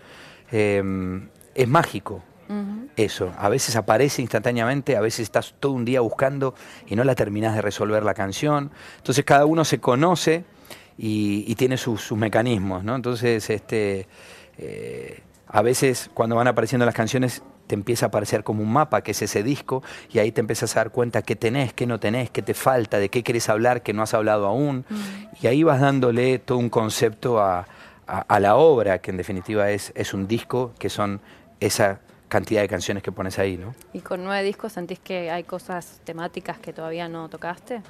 Em, 0.52 1.30
es 1.56 1.68
mágico 1.68 2.24
eso. 2.96 3.34
A 3.38 3.50
veces 3.50 3.76
aparece 3.76 4.22
instantáneamente, 4.22 4.96
a 4.96 5.02
veces 5.02 5.22
estás 5.22 5.54
todo 5.60 5.74
un 5.74 5.84
día 5.84 6.00
buscando 6.00 6.56
y 6.88 6.96
no 6.96 7.04
la 7.04 7.14
terminás 7.14 7.56
de 7.56 7.62
resolver 7.62 8.04
la 8.04 8.14
canción. 8.14 8.72
Entonces 8.98 9.26
cada 9.26 9.46
uno 9.46 9.66
se 9.66 9.80
conoce 9.80 10.46
y, 10.98 11.54
tiene 11.56 11.78
sus, 11.78 12.12
mecanismos, 12.14 12.84
¿no? 12.84 12.96
Entonces, 12.96 13.50
este, 13.50 14.08
eh, 14.58 15.22
a 15.48 15.62
veces 15.62 16.10
cuando 16.14 16.36
van 16.36 16.48
apareciendo 16.48 16.86
las 16.86 16.96
canciones 16.96 17.44
te 17.68 17.76
empieza 17.76 18.06
a 18.06 18.08
aparecer 18.08 18.44
como 18.44 18.64
un 18.64 18.72
mapa, 18.72 19.02
que 19.02 19.12
es 19.12 19.22
ese 19.22 19.44
disco, 19.44 19.84
y 20.12 20.20
ahí 20.20 20.32
te 20.32 20.42
empiezas 20.42 20.76
a 20.76 20.80
dar 20.80 20.92
cuenta 20.92 21.22
qué 21.22 21.36
tenés, 21.36 21.74
qué 21.74 21.86
no 21.86 22.00
tenés, 22.00 22.30
qué 22.30 22.42
te 22.42 22.54
falta, 22.54 22.98
de 22.98 23.10
qué 23.10 23.24
querés 23.24 23.50
hablar, 23.50 23.84
que 23.84 23.94
no 23.94 24.02
has 24.02 24.14
hablado 24.14 24.48
aún. 24.48 24.86
Mm. 24.90 24.96
Y 25.42 25.48
ahí 25.48 25.64
vas 25.64 25.82
dándole 25.82 26.40
todo 26.40 26.58
un 26.58 26.70
concepto 26.70 27.40
a, 27.40 27.68
la 28.40 28.56
obra, 28.56 29.00
que 29.00 29.12
en 29.12 29.18
definitiva 29.18 29.70
es, 29.70 29.92
es 29.94 30.14
un 30.14 30.28
disco, 30.28 30.74
que 30.80 30.90
son 30.90 31.20
esa 31.60 32.00
cantidad 32.30 32.62
de 32.62 32.70
canciones 32.70 33.04
que 33.04 33.12
pones 33.12 33.38
ahí, 33.38 33.58
¿no? 33.58 33.76
¿Y 33.94 34.00
con 34.00 34.24
nueve 34.24 34.44
discos 34.44 34.74
sentís 34.74 35.00
que 35.00 35.30
hay 35.30 35.44
cosas 35.44 36.00
temáticas 36.06 36.58
que 36.58 36.72
todavía 36.72 37.10
no 37.10 37.28
tocaste? 37.28 37.82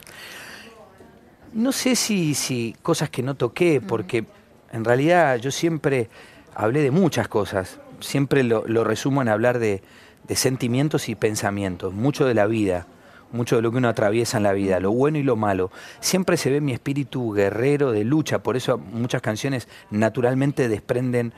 No 1.54 1.72
sé 1.72 1.96
si, 1.96 2.34
si 2.34 2.76
cosas 2.82 3.10
que 3.12 3.22
no 3.22 3.36
toqué, 3.36 3.80
mm. 3.80 3.88
porque 3.88 4.26
en 4.72 4.84
realidad 4.84 5.38
yo 5.38 5.52
siempre 5.52 6.10
hablé 6.56 6.82
de 6.82 6.90
muchas 6.90 7.28
cosas 7.28 7.80
siempre 8.00 8.44
lo, 8.44 8.84
resumo 8.84 9.22
en 9.22 9.30
hablar 9.30 9.60
de, 9.60 9.82
sentimientos 10.30 11.08
y 11.10 11.16
pensamientos, 11.16 11.94
mucho 11.94 12.26
de 12.26 12.34
la 12.34 12.48
vida, 12.48 12.86
mucho 13.32 13.56
de 13.56 13.62
lo 13.62 13.72
que 13.72 13.78
uno 13.78 13.90
atraviesa 13.90 14.38
en 14.38 14.44
la 14.44 14.54
vida, 14.54 14.80
lo 14.80 14.92
bueno 14.92 15.18
y 15.18 15.24
lo 15.24 15.36
malo. 15.36 15.72
Siempre 16.00 16.38
se 16.38 16.50
ve 16.50 16.62
mi 16.62 16.74
espíritu 16.74 17.32
guerrero 17.32 17.92
de 17.92 18.04
lucha, 18.04 18.40
por 18.40 18.58
eso 18.58 18.78
muchas 18.78 19.22
canciones 19.22 19.68
naturalmente 19.90 20.68
desprenden 20.68 21.34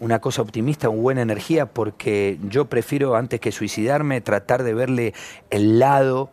una 0.00 0.18
cosa 0.18 0.42
optimista, 0.42 0.88
una 0.88 1.02
buena 1.02 1.22
energía, 1.22 1.66
porque 1.66 2.38
yo 2.48 2.66
prefiero 2.66 3.16
antes 3.16 3.40
que 3.40 3.52
suicidarme 3.52 4.20
tratar 4.20 4.62
de 4.62 4.74
verle 4.74 5.14
el 5.50 5.78
lado 5.78 6.30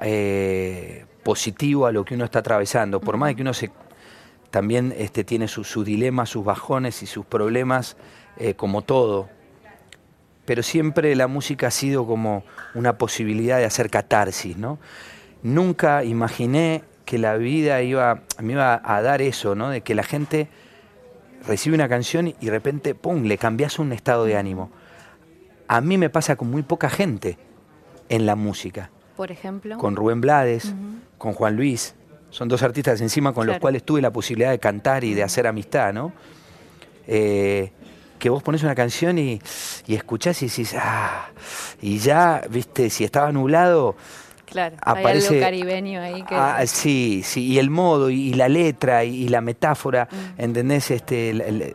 eh, 0.00 1.04
positivo 1.22 1.86
a 1.86 1.92
lo 1.92 2.04
que 2.04 2.14
uno 2.14 2.24
está 2.24 2.40
atravesando. 2.40 3.00
Por 3.00 3.16
más 3.16 3.28
de 3.28 3.36
que 3.36 3.42
uno 3.42 3.54
se, 3.54 3.70
también 4.50 4.94
este, 4.96 5.24
tiene 5.24 5.48
sus 5.48 5.84
dilemas, 5.84 6.30
sus 6.30 6.44
bajones 6.44 7.02
y 7.02 7.06
sus 7.06 7.26
problemas, 7.26 7.96
eh, 8.38 8.54
como 8.54 8.82
todo. 8.82 9.28
Pero 10.44 10.62
siempre 10.62 11.14
la 11.14 11.26
música 11.26 11.68
ha 11.68 11.70
sido 11.70 12.06
como 12.06 12.44
una 12.74 12.98
posibilidad 12.98 13.58
de 13.58 13.64
hacer 13.64 13.90
catarsis, 13.90 14.56
¿no? 14.56 14.78
Nunca 15.42 16.04
imaginé 16.04 16.84
que 17.04 17.18
la 17.18 17.36
vida 17.36 17.82
iba, 17.82 18.22
me 18.40 18.54
iba 18.54 18.80
a 18.84 19.02
dar 19.02 19.22
eso, 19.22 19.54
¿no? 19.54 19.70
De 19.70 19.82
que 19.82 19.94
la 19.94 20.02
gente 20.02 20.48
recibe 21.46 21.74
una 21.74 21.88
canción 21.88 22.28
y 22.28 22.32
de 22.40 22.50
repente, 22.50 22.94
¡pum!, 22.94 23.24
le 23.24 23.38
cambias 23.38 23.78
un 23.78 23.92
estado 23.92 24.24
de 24.24 24.36
ánimo. 24.36 24.70
A 25.68 25.80
mí 25.80 25.98
me 25.98 26.10
pasa 26.10 26.36
con 26.36 26.50
muy 26.50 26.62
poca 26.62 26.90
gente 26.90 27.38
en 28.08 28.26
la 28.26 28.36
música. 28.36 28.90
Por 29.16 29.30
ejemplo. 29.30 29.78
Con 29.78 29.96
Rubén 29.96 30.20
Blades, 30.20 30.74
con 31.18 31.32
Juan 31.32 31.56
Luis. 31.56 31.94
Son 32.30 32.48
dos 32.48 32.62
artistas 32.62 33.00
encima 33.00 33.32
con 33.32 33.46
los 33.46 33.58
cuales 33.58 33.84
tuve 33.84 34.02
la 34.02 34.12
posibilidad 34.12 34.50
de 34.50 34.58
cantar 34.58 35.04
y 35.04 35.14
de 35.14 35.22
hacer 35.22 35.46
amistad, 35.46 35.92
¿no? 35.92 36.12
Eh, 37.06 37.70
que 38.18 38.30
vos 38.30 38.42
pones 38.42 38.62
una 38.62 38.74
canción 38.74 39.18
y, 39.18 39.40
y 39.86 39.94
escuchás 39.94 40.42
y 40.42 40.48
decís, 40.48 40.74
ah, 40.78 41.28
y 41.80 41.98
ya, 41.98 42.42
viste, 42.48 42.90
si 42.90 43.04
estaba 43.04 43.30
nublado, 43.32 43.96
Claro, 44.46 44.76
aparece, 44.82 45.28
hay 45.28 45.34
algo 45.34 45.46
caribeño 45.46 46.00
ahí 46.00 46.22
que... 46.22 46.34
Ah, 46.34 46.62
sí, 46.66 47.22
sí, 47.24 47.44
y 47.44 47.58
el 47.58 47.70
modo, 47.70 48.10
y, 48.10 48.34
la 48.34 48.48
letra, 48.48 49.02
y, 49.02 49.28
la 49.28 49.40
metáfora, 49.40 50.06
mm. 50.10 50.40
¿entendés? 50.40 50.90
Este, 50.90 51.74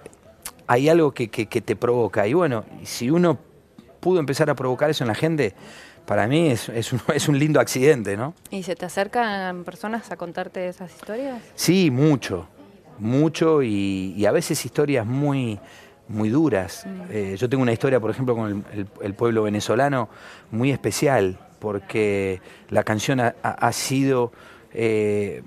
hay 0.68 0.88
algo 0.88 1.12
que, 1.12 1.30
que, 1.30 1.62
te 1.62 1.76
provoca. 1.76 2.28
Y 2.28 2.34
bueno, 2.34 2.64
si 2.84 3.10
uno 3.10 3.38
pudo 4.00 4.20
empezar 4.20 4.50
a 4.50 4.56
provocar 4.56 4.90
eso 4.90 5.04
en 5.04 5.10
la 5.10 5.16
gente, 5.16 5.56
para 6.06 6.28
mí 6.28 6.50
es, 6.50 6.70
es, 6.70 6.94
un, 6.94 7.02
es, 7.14 7.28
un, 7.28 7.38
lindo 7.38 7.60
accidente, 7.60 8.16
¿no? 8.16 8.34
¿Y 8.50 8.64
se 8.64 8.76
te 8.76 8.86
acercan 8.86 9.64
personas 9.64 10.12
a 10.12 10.16
contarte 10.16 10.68
esas 10.68 10.94
historias? 10.94 11.42
Sí, 11.56 11.92
mucho, 11.92 12.48
mucho, 12.98 13.64
y, 13.64 14.26
a 14.26 14.32
veces 14.32 14.64
historias 14.64 15.06
muy 15.06 15.60
muy 16.10 16.30
duras. 16.30 16.86
Eh, 17.10 17.36
yo 17.38 17.48
tengo 17.48 17.64
una 17.64 17.72
historia, 17.72 18.00
por 18.00 18.12
ejemplo, 18.12 18.36
con 18.36 18.66
el 19.02 19.14
pueblo 19.14 19.44
venezolano 19.44 20.10
muy 20.52 20.72
especial 20.72 21.38
porque 21.60 22.42
la 22.70 22.84
canción 22.84 23.20
ha, 23.20 23.72
sido 23.72 24.32
eh, 24.74 25.44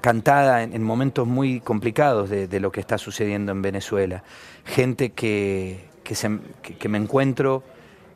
cantada 0.00 0.62
en, 0.62 0.82
momentos 0.82 1.26
muy 1.26 1.60
complicados 1.60 2.30
de, 2.30 2.60
lo 2.60 2.70
que 2.70 2.80
está 2.80 2.98
sucediendo 2.98 3.52
en 3.52 3.62
Venezuela. 3.62 4.22
Gente 4.64 5.10
que, 5.10 5.88
me 6.88 6.98
encuentro, 6.98 7.64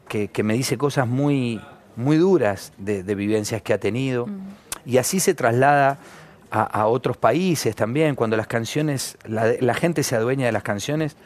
que, 0.08 0.42
me 0.42 0.54
dice 0.54 0.78
cosas 0.78 1.08
muy, 1.08 1.60
muy 1.96 2.16
duras 2.18 2.72
de, 2.78 3.02
vivencias 3.14 3.62
que 3.62 3.72
ha 3.72 3.78
tenido. 3.78 4.28
Y 4.84 4.98
así 4.98 5.18
se 5.18 5.34
traslada 5.34 5.98
a, 6.50 6.86
otros 6.86 7.16
países 7.16 7.74
también, 7.74 8.14
cuando 8.14 8.36
las 8.36 8.46
canciones, 8.46 9.18
la, 9.24 9.54
la 9.60 9.74
gente 9.74 10.02
se 10.02 10.16
adueña 10.16 10.46
de 10.46 10.52
las 10.52 10.62
canciones, 10.62 11.16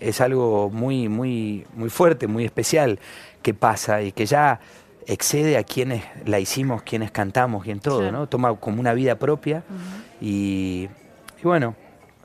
es 0.00 0.20
algo 0.20 0.70
muy, 0.70 1.08
muy, 1.08 1.66
muy 1.74 1.90
fuerte, 1.90 2.26
muy 2.26 2.44
especial 2.44 2.98
que 3.42 3.54
pasa 3.54 4.02
y 4.02 4.12
que 4.12 4.26
ya 4.26 4.60
excede 5.06 5.56
a 5.56 5.64
quienes 5.64 6.04
la 6.24 6.40
hicimos, 6.40 6.82
quienes 6.82 7.10
cantamos 7.10 7.66
y 7.66 7.70
en 7.70 7.80
todo, 7.80 8.10
¿no? 8.10 8.26
Toma 8.26 8.54
como 8.56 8.80
una 8.80 8.94
vida 8.94 9.18
propia 9.18 9.62
y, 10.20 10.88
bueno, 11.42 11.74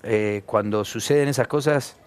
eh, 0.03 0.43
cuando 0.45 0.85
suceden 0.85 1.27
esas 1.27 1.47
cosas 1.47 1.97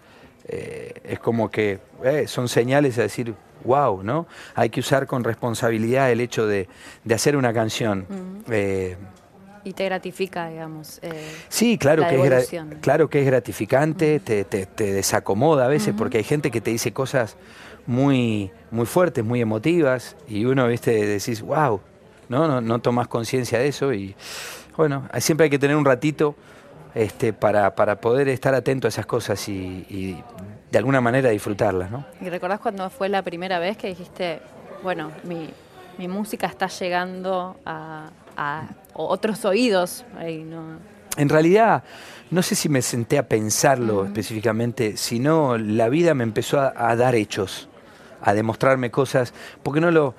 eh, 0.48 0.94
es 1.04 1.18
como 1.18 1.50
que 1.50 1.80
eh, 2.04 2.26
son 2.26 2.48
señales 2.48 2.98
a 2.98 3.02
decir, 3.02 3.34
wow, 3.64 4.02
¿no? 4.02 4.26
Hay 4.54 4.70
que 4.70 4.80
usar 4.80 5.06
con 5.06 5.24
responsabilidad 5.24 6.10
el 6.10 6.20
hecho 6.20 6.46
de, 6.46 6.68
hacer 7.12 7.36
una 7.36 7.52
canción. 7.52 8.06
Y 9.64 9.72
te 9.72 9.84
gratifica, 9.84 10.48
digamos. 10.48 11.00
sí, 11.48 11.78
claro 11.78 12.06
que, 12.06 12.20
es 12.26 12.54
claro 12.80 13.08
que 13.08 13.20
es 13.20 13.26
gratificante, 13.26 14.20
te, 14.20 14.66
desacomoda 14.76 15.66
a 15.66 15.68
veces, 15.68 15.94
porque 15.96 16.18
hay 16.18 16.24
gente 16.24 16.50
que 16.50 16.60
te 16.60 16.70
dice 16.70 16.92
cosas 16.92 17.36
muy, 17.86 18.50
muy 18.70 18.86
fuertes, 18.86 19.24
muy 19.24 19.40
emotivas, 19.40 20.16
y 20.28 20.44
uno, 20.44 20.68
viste, 20.68 21.06
decís, 21.06 21.42
wow, 21.42 21.80
¿no? 22.28 22.46
No, 22.46 22.60
no 22.60 22.78
tomas 22.80 23.08
conciencia 23.08 23.58
de 23.58 23.68
eso 23.68 23.92
y 23.92 24.14
bueno, 24.76 25.08
siempre 25.18 25.44
hay 25.44 25.50
que 25.50 25.58
tener 25.58 25.76
un 25.76 25.84
ratito 25.84 26.34
este, 26.94 27.32
para, 27.32 27.74
para 27.74 28.00
poder 28.00 28.28
estar 28.28 28.54
atento 28.54 28.86
a 28.86 28.90
esas 28.90 29.06
cosas 29.06 29.48
y, 29.48 30.22
de 30.70 30.78
alguna 30.78 31.02
manera 31.02 31.28
disfrutarlas, 31.28 31.90
¿no? 31.90 32.06
¿Y 32.20 32.30
recordás 32.30 32.58
cuando 32.58 32.88
fue 32.88 33.10
la 33.10 33.22
primera 33.22 33.58
vez 33.58 33.76
que 33.76 33.88
dijiste, 33.88 34.40
bueno, 34.82 35.12
mi, 35.24 35.50
mi 35.98 36.08
música 36.08 36.46
está 36.46 36.68
llegando 36.68 37.56
a, 37.66 38.08
a 38.36 38.68
otros 38.94 39.44
oídos? 39.44 40.04
En 41.16 41.28
realidad, 41.28 41.84
no 42.30 42.42
sé 42.42 42.54
si 42.54 42.68
me 42.68 42.82
senté 42.82 43.18
a 43.18 43.28
pensarlo 43.28 44.04
específicamente, 44.04 44.96
sino 44.96 45.58
la 45.58 45.88
vida 45.88 46.14
me 46.14 46.24
empezó 46.24 46.60
a 46.60 46.96
dar 46.96 47.14
hechos 47.14 47.68
a 48.22 48.34
demostrarme 48.34 48.90
cosas, 48.90 49.34
porque 49.62 49.80
no 49.80 49.90
lo, 49.90 50.14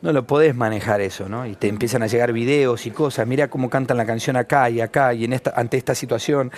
no 0.00 0.12
lo 0.12 0.26
podés 0.26 0.54
manejar 0.54 1.00
eso, 1.00 1.28
¿no? 1.28 1.44
Y 1.44 1.56
te 1.56 1.68
empiezan 1.68 2.02
a 2.02 2.06
llegar 2.06 2.32
videos 2.32 2.86
y 2.86 2.90
cosas, 2.90 3.26
mira 3.26 3.48
cómo 3.48 3.68
cantan 3.68 3.96
la 3.96 4.06
canción 4.06 4.36
acá 4.36 4.70
y 4.70 4.80
acá, 4.80 5.12
y 5.12 5.24
en 5.24 5.32
esta, 5.32 5.52
ante 5.56 5.76
esta 5.76 5.94
situación, 5.94 6.52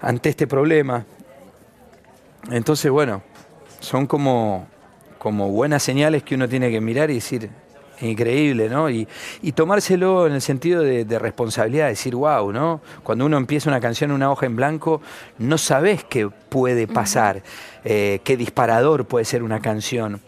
ante 0.00 0.28
este 0.28 0.46
problema. 0.46 1.04
Entonces, 2.50 2.90
bueno, 2.90 3.22
son 3.80 4.06
como, 4.06 4.68
como 5.18 5.48
buenas 5.48 5.82
señales 5.82 6.22
que 6.22 6.34
uno 6.34 6.48
tiene 6.48 6.70
que 6.70 6.80
mirar 6.80 7.10
y 7.10 7.14
decir, 7.14 7.50
increíble, 8.02 8.68
¿no? 8.68 8.90
Y, 8.90 9.06
tomárselo 9.54 10.26
en 10.26 10.34
el 10.34 10.42
sentido 10.42 10.82
de, 10.82 11.18
responsabilidad, 11.18 11.88
decir, 11.88 12.14
wow, 12.14 12.52
¿no? 12.52 12.80
Cuando 13.02 13.26
uno 13.26 13.36
empieza 13.36 13.70
una 13.70 13.80
canción 13.80 14.10
en 14.10 14.16
una 14.16 14.30
hoja 14.30 14.46
en 14.46 14.56
blanco, 14.56 15.00
no 15.38 15.58
sabes 15.58 16.04
qué 16.04 16.28
puede 16.28 16.86
pasar, 16.86 17.42
eh, 17.84 18.20
qué 18.24 18.36
disparador 18.36 19.06
puede 19.06 19.24
ser 19.24 19.42
una 19.42 19.60
canción 19.60 20.20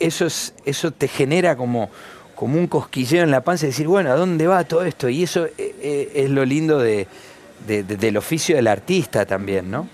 eso, 0.00 0.26
es, 0.26 0.54
eso 0.64 0.90
te 0.90 1.08
genera 1.08 1.56
como, 1.56 1.90
como 2.34 2.58
un 2.58 2.66
cosquilleo 2.66 3.22
en 3.22 3.30
la 3.30 3.42
panza 3.42 3.66
y 3.66 3.68
decir, 3.68 3.86
bueno, 3.86 4.10
¿a 4.10 4.14
dónde 4.14 4.46
va 4.46 4.64
todo 4.64 4.84
esto? 4.84 5.08
Y 5.08 5.22
eso 5.22 5.46
eh, 5.46 5.52
eh, 5.58 6.12
es 6.14 6.30
lo 6.30 6.44
lindo 6.44 6.78
de, 6.78 7.06
del 7.66 8.16
oficio 8.16 8.56
del 8.56 8.66
artista 8.66 9.26
también, 9.26 9.70
¿no? 9.70 9.88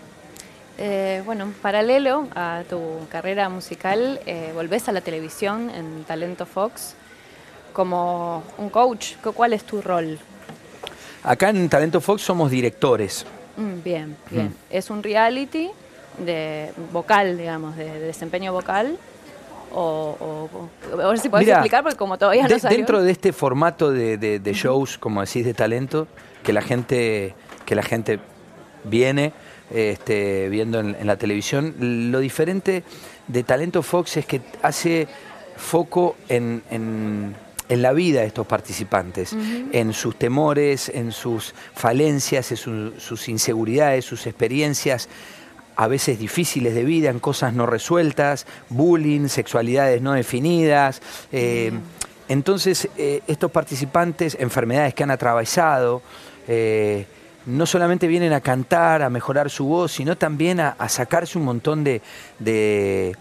Eh, 0.76 1.22
bueno, 1.24 1.52
paralelo 1.62 2.26
a 2.34 2.62
tu 2.68 3.06
carrera 3.08 3.48
musical, 3.48 4.20
volvés 4.54 4.88
a 4.88 4.92
la 4.92 5.00
televisión 5.00 5.70
en 5.70 6.04
Talento 6.04 6.46
Fox 6.46 6.96
como 7.74 8.42
un 8.56 8.70
coach. 8.70 9.16
¿Cuál 9.34 9.52
es 9.52 9.64
tu 9.64 9.82
rol? 9.82 10.18
Acá 11.22 11.50
en 11.50 11.68
Talento 11.68 12.00
Fox 12.00 12.22
somos 12.22 12.50
directores. 12.50 13.26
Mm, 13.56 13.82
bien, 13.82 14.16
bien. 14.30 14.46
Mm. 14.46 14.54
Es 14.70 14.88
un 14.88 15.02
reality 15.02 15.70
de 16.18 16.72
vocal, 16.92 17.36
digamos, 17.36 17.76
de 17.76 18.00
desempeño 18.00 18.52
vocal. 18.52 18.96
O, 19.76 20.68
a 20.92 21.08
ver 21.08 21.18
si 21.18 21.28
podés 21.28 21.48
explicar, 21.48 21.82
porque 21.82 21.98
como 21.98 22.16
todavía 22.16 22.46
no 22.46 22.68
Dentro 22.68 23.02
de 23.02 23.10
este 23.10 23.32
formato 23.32 23.90
de, 23.90 24.52
shows, 24.54 24.96
como 24.98 25.20
decís, 25.20 25.44
de 25.44 25.52
talento, 25.52 26.06
que 26.44 26.52
la 26.52 26.62
gente, 26.62 27.34
que 27.66 27.74
la 27.74 27.82
gente 27.82 28.20
viene 28.84 29.32
este, 29.70 30.48
viendo 30.48 30.80
en, 30.80 31.06
la 31.06 31.16
televisión, 31.16 31.74
lo 31.78 32.20
diferente 32.20 32.84
de 33.28 33.42
Talento 33.42 33.82
Fox 33.82 34.16
es 34.16 34.26
que 34.26 34.40
hace 34.62 35.08
foco 35.56 36.16
en, 36.28 36.62
en, 36.70 37.34
la 37.68 37.92
vida 37.92 38.20
de 38.20 38.26
estos 38.26 38.46
participantes, 38.46 39.34
en 39.72 39.92
sus 39.94 40.16
temores, 40.16 40.90
en 40.90 41.10
sus 41.10 41.54
falencias, 41.74 42.52
en 42.52 42.56
sus 42.98 43.28
inseguridades, 43.28 44.04
sus 44.04 44.26
experiencias 44.26 45.08
a 45.76 45.88
veces 45.88 46.18
difíciles 46.18 46.74
de 46.74 46.84
vida, 46.84 47.10
en 47.10 47.18
cosas 47.18 47.52
no 47.52 47.66
resueltas, 47.66 48.46
bullying, 48.68 49.28
sexualidades 49.28 50.00
no 50.02 50.12
definidas. 50.12 51.02
Eh, 51.32 51.72
entonces, 52.28 52.88
eh, 52.96 53.22
estos 53.26 53.50
participantes, 53.50 54.36
enfermedades 54.38 54.94
que 54.94 55.02
han 55.02 55.10
atravesado, 55.10 56.02
eh, 56.48 57.06
no 57.46 57.66
solamente 57.66 58.06
vienen 58.06 58.32
a 58.32 58.40
cantar, 58.40 59.02
a 59.02 59.10
mejorar 59.10 59.50
su 59.50 59.66
voz, 59.66 59.92
sino 59.92 60.16
también 60.16 60.60
a, 60.60 60.76
sacarse 60.88 61.38
un 61.38 61.44
montón 61.44 61.84
de, 61.84 62.02
de, 62.38 63.14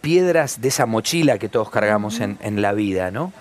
piedras 0.00 0.60
de 0.60 0.68
esa 0.68 0.86
mochila 0.86 1.38
que 1.38 1.48
todos 1.48 1.70
cargamos 1.70 2.20
en, 2.20 2.38
en 2.42 2.62
la 2.62 2.72
vida, 2.72 3.10
¿no? 3.10 3.32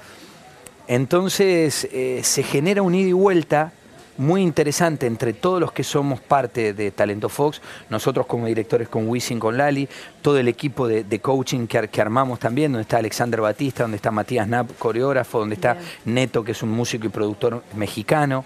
Entonces, 0.87 1.87
se 2.21 2.43
genera 2.43 2.81
un 2.81 2.93
ida 2.93 3.09
y 3.09 3.13
vuelta 3.13 3.71
muy 4.17 4.41
interesante 4.41 5.07
entre 5.07 5.33
todos 5.33 5.59
los 5.59 5.71
que 5.71 5.83
somos 5.83 6.21
parte 6.21 6.73
de 6.73 6.91
Talento 6.91 7.29
Fox, 7.29 7.61
nosotros 7.89 8.25
como 8.25 8.47
directores 8.47 8.87
con 8.87 9.07
Wisin, 9.07 9.39
con 9.39 9.57
Lali, 9.57 9.87
todo 10.21 10.37
el 10.37 10.47
equipo 10.47 10.87
de, 10.87 11.19
coaching 11.19 11.67
que, 11.67 11.87
que, 11.89 12.01
armamos 12.01 12.39
también, 12.39 12.71
donde 12.71 12.83
está 12.83 12.97
Alexander 12.97 13.41
Batista, 13.41 13.83
donde 13.83 13.97
está 13.97 14.11
Matías 14.11 14.47
Knapp, 14.47 14.77
coreógrafo, 14.77 15.39
donde 15.39 15.55
está 15.55 15.77
Neto, 16.05 16.43
que 16.43 16.51
es 16.51 16.63
un 16.63 16.69
músico 16.69 17.05
y 17.07 17.09
productor 17.09 17.63
mexicano, 17.75 18.45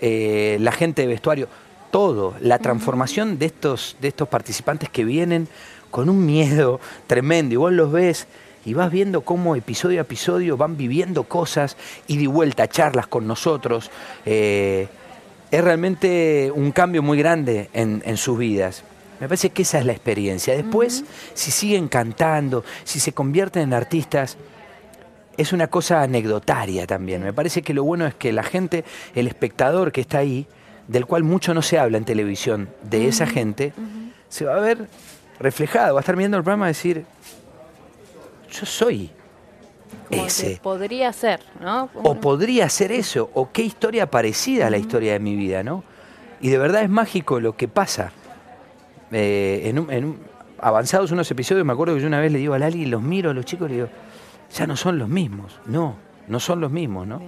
eh, 0.00 0.56
la 0.60 0.72
gente 0.72 1.02
de 1.02 1.08
vestuario, 1.08 1.48
todo, 1.90 2.34
la 2.40 2.58
transformación 2.58 3.38
de 3.38 3.46
estos, 3.46 3.96
de 4.00 4.08
estos 4.08 4.28
participantes 4.28 4.88
que 4.88 5.04
vienen 5.04 5.48
con 5.90 6.08
un 6.08 6.24
miedo 6.26 6.80
tremendo, 7.06 7.54
y 7.54 7.56
vos 7.56 7.72
los 7.72 7.90
ves 7.90 8.26
y 8.64 8.74
vas 8.74 8.90
viendo 8.90 9.22
cómo 9.22 9.56
episodio 9.56 10.00
a 10.00 10.02
episodio 10.02 10.56
van 10.56 10.76
viviendo 10.76 11.24
cosas 11.24 11.76
y 12.06 12.18
de 12.18 12.26
vuelta 12.26 12.68
charlas 12.68 13.06
con 13.06 13.26
nosotros. 13.26 13.90
Eh, 14.26 14.88
es 15.50 15.64
realmente 15.64 16.52
un 16.54 16.72
cambio 16.72 17.02
muy 17.02 17.16
grande 17.16 17.70
en, 17.72 18.16
sus 18.18 18.36
vidas. 18.36 18.84
Me 19.20 19.26
parece 19.26 19.50
que 19.50 19.62
esa 19.62 19.78
es 19.78 19.86
la 19.86 19.92
experiencia. 19.92 20.54
Después, 20.54 21.04
si 21.32 21.50
siguen 21.50 21.88
cantando, 21.88 22.64
si 22.84 23.00
se 23.00 23.12
convierten 23.12 23.62
en 23.62 23.72
artistas, 23.72 24.36
es 25.38 25.52
una 25.52 25.68
cosa 25.68 26.02
anecdotaria 26.02 26.86
también. 26.86 27.22
Me 27.22 27.32
parece 27.32 27.62
que 27.62 27.72
lo 27.72 27.84
bueno 27.84 28.06
es 28.06 28.14
que 28.14 28.32
la 28.32 28.42
gente, 28.42 28.84
el 29.14 29.28
espectador 29.28 29.92
que 29.92 30.02
está 30.02 30.18
ahí, 30.18 30.46
del 30.88 31.06
cual 31.06 31.22
mucho 31.22 31.54
no 31.54 31.62
se 31.62 31.78
habla 31.78 31.96
en 31.96 32.04
televisión, 32.04 32.68
de 32.82 33.08
esa 33.08 33.26
gente, 33.26 33.72
se 34.28 34.44
va 34.44 34.56
a 34.56 34.60
ver 34.60 34.88
reflejado, 35.38 35.94
va 35.94 36.00
a 36.00 36.02
estar 36.02 36.16
viendo 36.16 36.36
el 36.36 36.42
programa 36.42 36.66
y 36.66 36.70
decir, 36.70 37.06
yo 38.50 38.66
soy 38.66 39.10
ese. 40.10 40.58
podría 40.60 41.12
ser, 41.12 41.40
¿no? 41.60 41.88
O 41.94 42.16
podría 42.16 42.68
ser 42.68 42.90
eso, 42.90 43.30
o 43.34 43.52
qué 43.52 43.62
historia 43.62 44.10
parecida 44.10 44.66
a 44.66 44.70
la 44.70 44.78
historia 44.78 45.12
de 45.12 45.20
mi 45.20 45.36
vida, 45.36 45.62
¿no? 45.62 45.84
Y 46.40 46.48
de 46.48 46.58
verdad 46.58 46.82
es 46.82 46.90
mágico 46.90 47.38
lo 47.38 47.56
que 47.56 47.68
pasa. 47.68 48.10
Eh, 49.12 49.72
en, 49.90 50.18
avanzados 50.60 51.12
unos 51.12 51.30
episodios, 51.30 51.64
me 51.64 51.72
acuerdo 51.72 51.94
que 51.94 52.00
yo 52.00 52.08
una 52.08 52.20
vez 52.20 52.32
le 52.32 52.38
digo 52.38 52.54
a 52.54 52.58
Lali, 52.58 52.86
los 52.86 53.02
miro 53.02 53.30
a 53.30 53.34
los 53.34 53.44
chicos 53.44 53.68
y 53.68 53.70
le 53.70 53.76
digo, 53.76 53.88
ya 54.52 54.66
no 54.66 54.76
son 54.76 54.98
los 54.98 55.08
mismos. 55.08 55.58
No, 55.66 55.94
no 56.26 56.40
son 56.40 56.60
los 56.60 56.70
mismos, 56.70 57.06
¿no? 57.06 57.20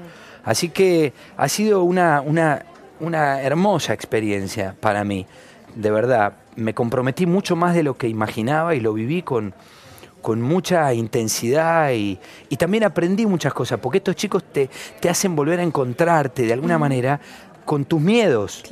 Así 0.44 0.70
que 0.70 1.12
ha 1.36 1.48
sido 1.48 1.82
una, 1.82 2.20
una, 2.20 2.64
una 3.00 3.42
hermosa 3.42 3.92
experiencia 3.92 4.74
para 4.80 5.04
mí, 5.04 5.26
de 5.74 5.90
verdad. 5.90 6.34
Me 6.56 6.74
comprometí 6.74 7.26
mucho 7.26 7.56
más 7.56 7.74
de 7.74 7.82
lo 7.82 7.96
que 7.96 8.08
imaginaba 8.08 8.74
y 8.74 8.80
lo 8.80 8.92
viví 8.92 9.22
con, 9.22 9.54
con 10.20 10.40
mucha 10.40 10.92
intensidad 10.94 11.92
y, 11.92 12.18
también 12.56 12.84
aprendí 12.84 13.26
muchas 13.26 13.54
cosas, 13.54 13.78
porque 13.80 13.98
estos 13.98 14.16
chicos 14.16 14.44
te, 14.44 14.68
te 15.00 15.08
hacen 15.08 15.34
volver 15.34 15.60
a 15.60 15.62
encontrarte 15.62 16.42
de 16.42 16.52
alguna 16.52 16.78
manera 16.78 17.20
con 17.64 17.84
tus 17.84 18.00
miedos, 18.00 18.62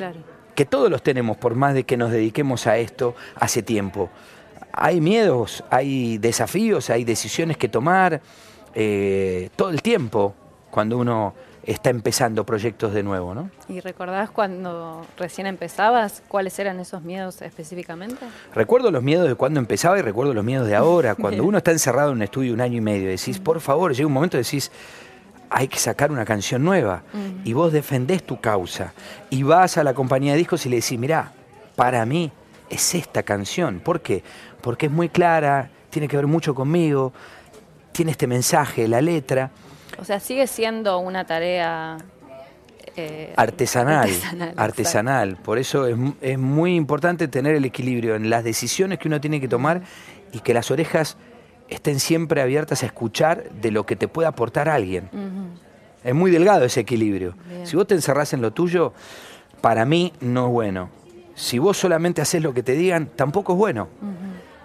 que 0.55 0.65
todos 0.65 0.91
los 0.91 1.03
tenemos 1.03 1.37
por 1.37 1.55
más 1.55 1.75
de 1.75 1.85
que 1.85 1.97
nos 1.97 2.11
dediquemos 2.11 2.67
a 2.67 2.79
esto 2.79 3.15
hace 3.37 3.63
tiempo. 3.63 4.11
Hay 4.73 5.01
miedos, 5.01 5.65
hay 5.71 6.19
desafíos, 6.19 6.91
hay 6.91 7.05
decisiones 7.05 7.57
que 7.57 7.69
tomar 7.69 8.21
eh, 8.75 9.51
todo 9.57 9.71
el 9.71 9.83
tiempo 9.83 10.35
cuando 10.71 10.99
uno 10.99 11.35
está 11.65 11.91
empezando 11.91 12.47
proyectos 12.47 12.95
de 12.95 13.03
nuevo, 13.03 13.35
¿no? 13.35 13.51
¿Y 13.69 13.81
recordás 13.81 14.31
cuando 14.31 15.05
recién 15.19 15.47
empezabas 15.47 16.23
cuáles 16.27 16.59
eran 16.59 16.81
esos 16.81 17.03
miedos 17.03 17.43
específicamente? 17.43 18.25
Recuerdo 18.55 18.91
los 18.91 19.03
miedos 19.03 19.29
de 19.29 19.35
cuando 19.35 19.61
empezaba 19.61 19.99
y 19.99 20.03
recuerdo 20.03 20.33
los 20.33 20.45
miedos 20.45 20.67
de 20.67 20.77
ahora. 20.77 21.15
Cuando 21.19 21.45
uno 21.45 21.59
está 21.59 21.73
encerrado 21.73 22.11
en 22.11 22.17
un 22.17 22.23
estudio 22.23 22.55
un 22.55 22.63
año 22.63 22.79
y 22.79 22.81
medio, 22.81 23.09
decís, 23.09 23.39
por 23.39 23.61
favor, 23.61 23.93
llega 23.93 24.07
un 24.07 24.15
momento 24.15 24.39
decís, 24.39 24.73
hay 25.51 25.69
que 25.69 25.79
sacar 25.79 26.11
una 26.11 26.25
canción 26.25 26.65
nueva. 26.65 27.03
Y 27.45 27.53
vos 27.53 27.73
defendés 27.73 28.23
tu 28.23 28.41
causa. 28.41 28.95
Y 29.29 29.43
vas 29.43 29.77
a 29.77 29.85
la 29.85 29.93
compañía 29.93 30.33
de 30.33 30.39
discos 30.39 30.65
y 30.65 30.71
le 30.71 30.77
decís, 30.77 30.99
mirá, 30.99 31.33
para 31.77 32.05
mí 32.07 32.33
es 32.71 32.95
esta 32.95 33.23
canción. 33.23 33.81
¿Por 33.81 34.01
qué? 34.01 34.23
Porque 34.61 34.87
es 34.87 34.93
muy 34.93 35.09
clara, 35.09 35.71
tiene 35.91 36.09
que 36.09 36.17
ver 36.17 36.27
mucho 36.27 36.55
conmigo, 36.55 37.13
tiene 37.93 38.13
este 38.13 38.27
mensaje, 38.27 38.87
la 38.89 39.01
letra. 39.01 39.51
O 39.99 40.05
sea, 40.05 40.21
sigue 40.21 40.47
siendo 40.47 40.99
una 40.99 41.27
tarea 41.27 41.99
eh, 42.97 43.33
artesanal, 43.37 44.11
artesanal, 44.57 45.37
Por 45.37 45.59
eso 45.59 45.87
es, 45.87 46.39
muy 46.39 46.75
importante 46.75 47.29
tener 47.29 47.55
el 47.55 47.65
equilibrio 47.65 48.15
en 48.15 48.31
las 48.31 48.45
decisiones 48.45 48.99
que 48.99 49.09
uno 49.09 49.21
tiene 49.21 49.41
que 49.41 49.49
tomar 49.49 49.83
y 50.33 50.41
que 50.41 50.55
las 50.55 50.71
orejas 50.71 51.17
estén 51.69 52.01
siempre 52.01 52.41
abiertas 52.41 52.83
a 52.83 52.87
escuchar 52.87 53.51
de 53.51 53.71
lo 53.71 53.85
que 53.85 53.97
te 53.97 54.09
puede 54.09 54.29
aportar 54.29 54.69
alguien. 54.69 55.11
Es 56.05 56.15
muy 56.15 56.31
delgado 56.31 56.65
ese 56.65 56.81
equilibrio. 56.81 57.35
Si 57.65 57.77
vos 57.77 57.87
te 57.87 57.95
encerrás 57.95 58.33
en 58.33 58.41
lo 58.41 58.53
tuyo, 58.53 58.93
para 59.61 59.85
mí 59.85 60.13
no 60.21 60.47
es 60.47 60.53
bueno. 60.53 60.91
Si 61.35 61.59
vos 61.59 61.77
solamente 61.77 62.23
haces 62.23 62.43
lo 62.43 62.55
que 62.55 62.63
te 62.63 62.73
digan, 62.73 63.09
tampoco 63.15 63.53
es 63.53 63.59
bueno 63.59 63.89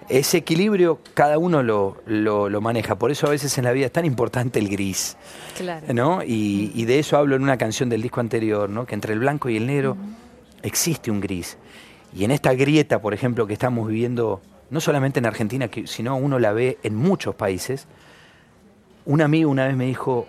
ese 0.09 0.37
equilibrio 0.37 0.99
cada 1.13 1.37
uno 1.37 1.63
lo, 1.63 1.97
lo, 2.05 2.61
maneja. 2.61 2.95
Por 2.95 3.11
eso 3.11 3.27
a 3.27 3.29
veces 3.29 3.57
en 3.57 3.65
la 3.65 3.71
vida 3.71 3.87
es 3.87 3.91
tan 3.91 4.05
importante 4.05 4.59
el 4.59 4.69
gris. 4.69 5.17
¿no? 5.93 6.21
Y, 6.25 6.85
de 6.85 6.99
eso 6.99 7.17
hablo 7.17 7.35
en 7.35 7.43
una 7.43 7.57
canción 7.57 7.89
del 7.89 8.01
disco 8.01 8.19
anterior, 8.19 8.69
¿no? 8.69 8.85
que 8.85 8.95
entre 8.95 9.13
el 9.13 9.19
blanco 9.19 9.49
y 9.49 9.57
el 9.57 9.67
negro 9.67 9.97
existe 10.61 11.11
un 11.11 11.19
gris. 11.19 11.57
Y 12.15 12.23
en 12.23 12.31
esta 12.31 12.53
grieta, 12.53 13.01
por 13.01 13.13
ejemplo, 13.13 13.47
que 13.47 13.53
estamos 13.53 13.87
viviendo, 13.87 14.41
no 14.69 14.79
solamente 14.79 15.19
en 15.19 15.25
Argentina, 15.25 15.69
sino 15.85 16.15
uno 16.15 16.39
la 16.39 16.53
ve 16.53 16.77
en 16.83 16.95
muchos 16.95 17.35
países, 17.35 17.87
un 19.05 19.21
amigo 19.21 19.49
una 19.49 19.67
vez 19.67 19.75
me 19.75 19.85
dijo, 19.85 20.27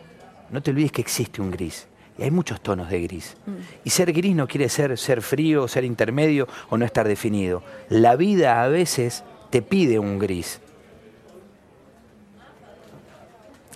no 0.51 0.63
te 0.63 0.71
olvides 0.71 0.93
que 0.93 1.03
existe 1.03 1.41
un 1.41 1.51
gris. 1.51 1.87
Y 2.17 2.23
hay 2.23 2.31
muchos 2.31 2.61
tonos 2.61 2.91
de 2.91 3.01
gris. 3.01 3.37
Mm. 3.47 3.53
Y 3.85 3.91
ser 3.91 4.13
gris 4.13 4.37
no 4.37 4.47
quiere 4.47 4.69
ser 4.69 4.97
ser 4.99 5.21
frío, 5.21 5.67
ser 5.67 5.85
intermedio 5.85 6.47
o 6.71 6.77
no 6.77 6.85
estar 6.85 7.09
definido. 7.09 7.63
La 7.89 8.15
vida 8.17 8.63
a 8.63 8.69
veces 8.69 9.25
te 9.55 9.63
pide 9.63 10.01
un 10.01 10.19
gris. 10.19 10.59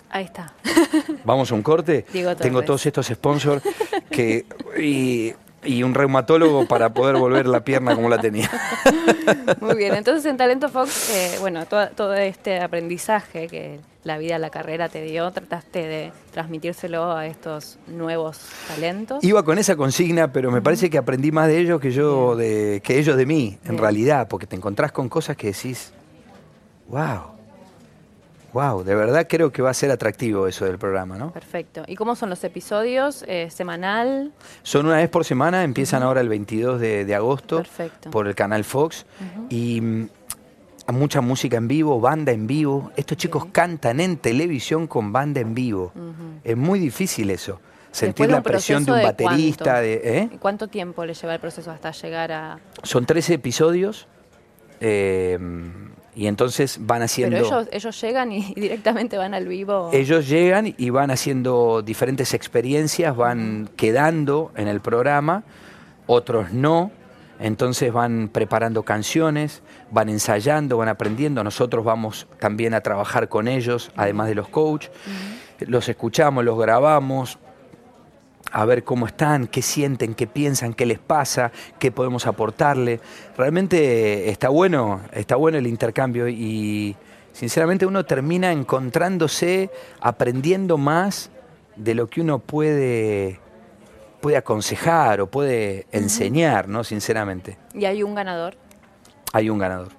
Ahí 0.09 0.25
está. 0.25 0.51
Vamos 1.23 1.53
a 1.53 1.55
un 1.55 1.63
corte. 1.63 2.05
Tengo 2.37 2.63
todos 2.63 2.85
estos 2.85 3.07
sponsors 3.07 3.63
que 4.11 4.45
y, 4.77 5.81
un 5.81 5.93
reumatólogo 5.93 6.67
para 6.67 6.93
poder 6.93 7.15
volver 7.15 7.47
la 7.47 7.63
pierna 7.63 7.95
como 7.95 8.09
la 8.09 8.17
tenía. 8.17 8.51
Muy 9.61 9.77
bien, 9.77 9.95
entonces 9.95 10.25
en 10.25 10.35
Talento 10.35 10.67
Fox, 10.67 11.11
eh, 11.11 11.37
bueno, 11.39 11.65
todo, 11.65 12.13
este 12.13 12.59
aprendizaje 12.59 13.47
que 13.47 13.79
la 14.03 14.17
vida, 14.17 14.39
la 14.39 14.49
carrera 14.49 14.87
te 14.89 15.03
dio, 15.03 15.29
trataste 15.31 15.79
de 15.79 16.11
transmitírselo 16.31 17.11
a 17.11 17.25
estos 17.25 17.77
nuevos 17.87 18.39
talentos. 18.67 19.23
Iba 19.23 19.43
con 19.43 19.57
esa 19.57 19.75
consigna, 19.75 20.31
pero 20.31 20.51
me 20.51 20.61
parece 20.61 20.89
que 20.89 20.97
aprendí 20.97 21.31
más 21.31 21.47
de 21.47 21.59
ellos 21.59 21.81
que 21.81 21.91
yo 21.91 22.35
de 22.35 22.81
que 22.83 22.97
ellos 22.97 23.17
de 23.17 23.25
mí, 23.25 23.57
en 23.65 23.77
realidad, 23.77 24.27
porque 24.27 24.47
te 24.47 24.55
encontrás 24.55 24.91
con 24.91 25.09
cosas 25.09 25.35
que 25.35 25.47
decís, 25.47 25.91
wow. 26.87 27.39
Wow, 28.51 28.83
de 28.83 28.95
verdad 28.95 29.27
creo 29.29 29.51
que 29.51 29.61
va 29.61 29.69
a 29.69 29.73
ser 29.75 29.91
atractivo 29.91 30.47
eso 30.47 30.65
del 30.65 30.79
programa, 30.79 31.17
¿no? 31.17 31.31
Perfecto. 31.31 31.83
¿Y 31.85 31.95
cómo 31.95 32.15
son 32.15 32.31
los 32.31 32.43
episodios? 32.43 33.23
Eh, 33.27 33.49
¿Semanal? 33.51 34.31
Son 34.63 34.87
una 34.87 34.97
vez 34.97 35.09
por 35.09 35.23
semana, 35.23 35.63
empiezan 35.63 36.01
ahora 36.01 36.21
el 36.21 36.29
22 36.29 36.79
de, 36.79 37.15
agosto 37.15 37.61
por 38.11 38.27
el 38.27 38.33
canal 38.33 38.63
Fox. 38.63 39.05
Y 39.49 39.81
mm, 39.81 40.09
mucha 40.91 41.21
música 41.21 41.57
en 41.57 41.67
vivo, 41.67 41.99
banda 41.99 42.31
en 42.31 42.47
vivo. 42.47 42.91
Estos 42.95 43.17
chicos 43.17 43.45
cantan 43.51 43.99
en 43.99 44.17
televisión 44.17 44.87
con 44.87 45.11
banda 45.11 45.41
en 45.41 45.53
vivo. 45.53 45.91
Es 46.43 46.57
muy 46.57 46.79
difícil 46.79 47.29
eso. 47.29 47.59
Sentir 47.91 48.29
la 48.29 48.41
presión 48.41 48.85
de 48.85 48.91
un 48.91 49.01
baterista. 49.01 49.63
Cuánto, 49.63 49.81
de, 49.81 50.01
¿eh? 50.03 50.29
¿Cuánto 50.39 50.67
tiempo 50.67 51.05
le 51.05 51.13
lleva 51.13 51.33
el 51.33 51.39
proceso 51.39 51.71
hasta 51.71 51.91
llegar 51.91 52.31
a...? 52.31 52.59
Son 52.83 53.05
13 53.05 53.33
episodios. 53.33 54.07
Eh, 54.79 55.37
y 56.15 56.27
entonces 56.27 56.79
van 56.81 57.01
haciendo... 57.01 57.37
Pero 57.37 57.65
ellos, 57.71 58.01
llegan 58.01 58.31
y 58.33 58.53
directamente 58.55 59.17
van 59.17 59.33
al 59.33 59.47
vivo. 59.47 59.89
Ellos 59.93 60.27
llegan 60.27 60.75
y 60.77 60.89
van 60.89 61.11
haciendo 61.11 61.81
diferentes 61.81 62.33
experiencias, 62.33 63.15
van 63.15 63.69
quedando 63.77 64.51
en 64.57 64.67
el 64.67 64.81
programa, 64.81 65.43
otros 66.07 66.51
no. 66.51 66.91
Entonces 67.39 67.93
van 67.93 68.29
preparando 68.29 68.83
canciones, 68.83 69.63
van 69.91 70.09
ensayando, 70.09 70.77
van 70.77 70.89
aprendiendo. 70.89 71.43
Nosotros 71.43 71.85
vamos 71.85 72.27
también 72.39 72.73
a 72.73 72.81
trabajar 72.81 73.29
con 73.29 73.47
ellos, 73.47 73.91
además 73.95 74.27
de 74.27 74.35
los 74.35 74.49
coaches. 74.49 74.91
Los 75.59 75.87
escuchamos, 75.87 76.43
los 76.43 76.59
grabamos, 76.59 77.39
a 78.51 78.65
ver 78.65 78.83
cómo 78.83 79.05
están, 79.05 79.47
qué 79.47 79.61
sienten, 79.61 80.15
qué 80.15 80.27
piensan, 80.27 80.73
qué 80.73 80.85
les 80.85 80.99
pasa, 80.99 81.51
qué 81.79 81.91
podemos 81.91 82.27
aportarle. 82.27 82.99
Realmente 83.37 84.29
está 84.29 84.49
bueno, 84.49 85.01
está 85.13 85.35
bueno 85.35 85.57
el 85.57 85.67
intercambio 85.67 86.27
y 86.27 86.95
sinceramente 87.31 87.85
uno 87.85 88.05
termina 88.05 88.51
encontrándose, 88.51 89.69
aprendiendo 90.01 90.77
más 90.77 91.29
de 91.75 91.95
lo 91.95 92.07
que 92.07 92.21
uno 92.21 92.39
puede 92.39 93.39
puede 94.19 94.37
aconsejar 94.37 95.21
o 95.21 95.27
puede 95.27 95.85
enseñar, 95.91 96.67
¿no? 96.67 96.83
Sinceramente. 96.83 97.57
¿Y 97.73 97.85
hay 97.85 98.03
un 98.03 98.15
ganador? 98.15 98.55
Hay 99.33 99.49
un 99.49 99.59
ganador. 99.59 99.89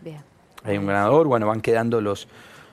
Bien. 0.00 0.20
Hay 0.64 0.78
un 0.78 0.86
ganador, 0.86 1.26
bueno, 1.26 1.46
van 1.46 1.60
quedando 1.60 2.00
los, 2.00 2.28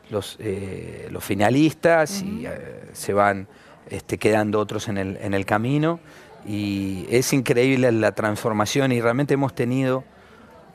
los, 0.09 0.37
eh, 0.39 1.07
los 1.11 1.23
finalistas 1.23 2.21
y 2.21 2.45
eh, 2.45 2.89
se 2.93 3.13
van 3.13 3.47
este, 3.89 4.17
quedando 4.17 4.59
otros 4.59 4.87
en 4.87 4.97
el, 4.97 5.17
en 5.17 5.33
el 5.33 5.45
camino. 5.45 5.99
Y 6.45 7.05
es 7.09 7.33
increíble 7.33 7.91
la 7.91 8.13
transformación 8.13 8.91
y 8.91 9.01
realmente 9.01 9.33
hemos 9.33 9.53
tenido 9.53 10.03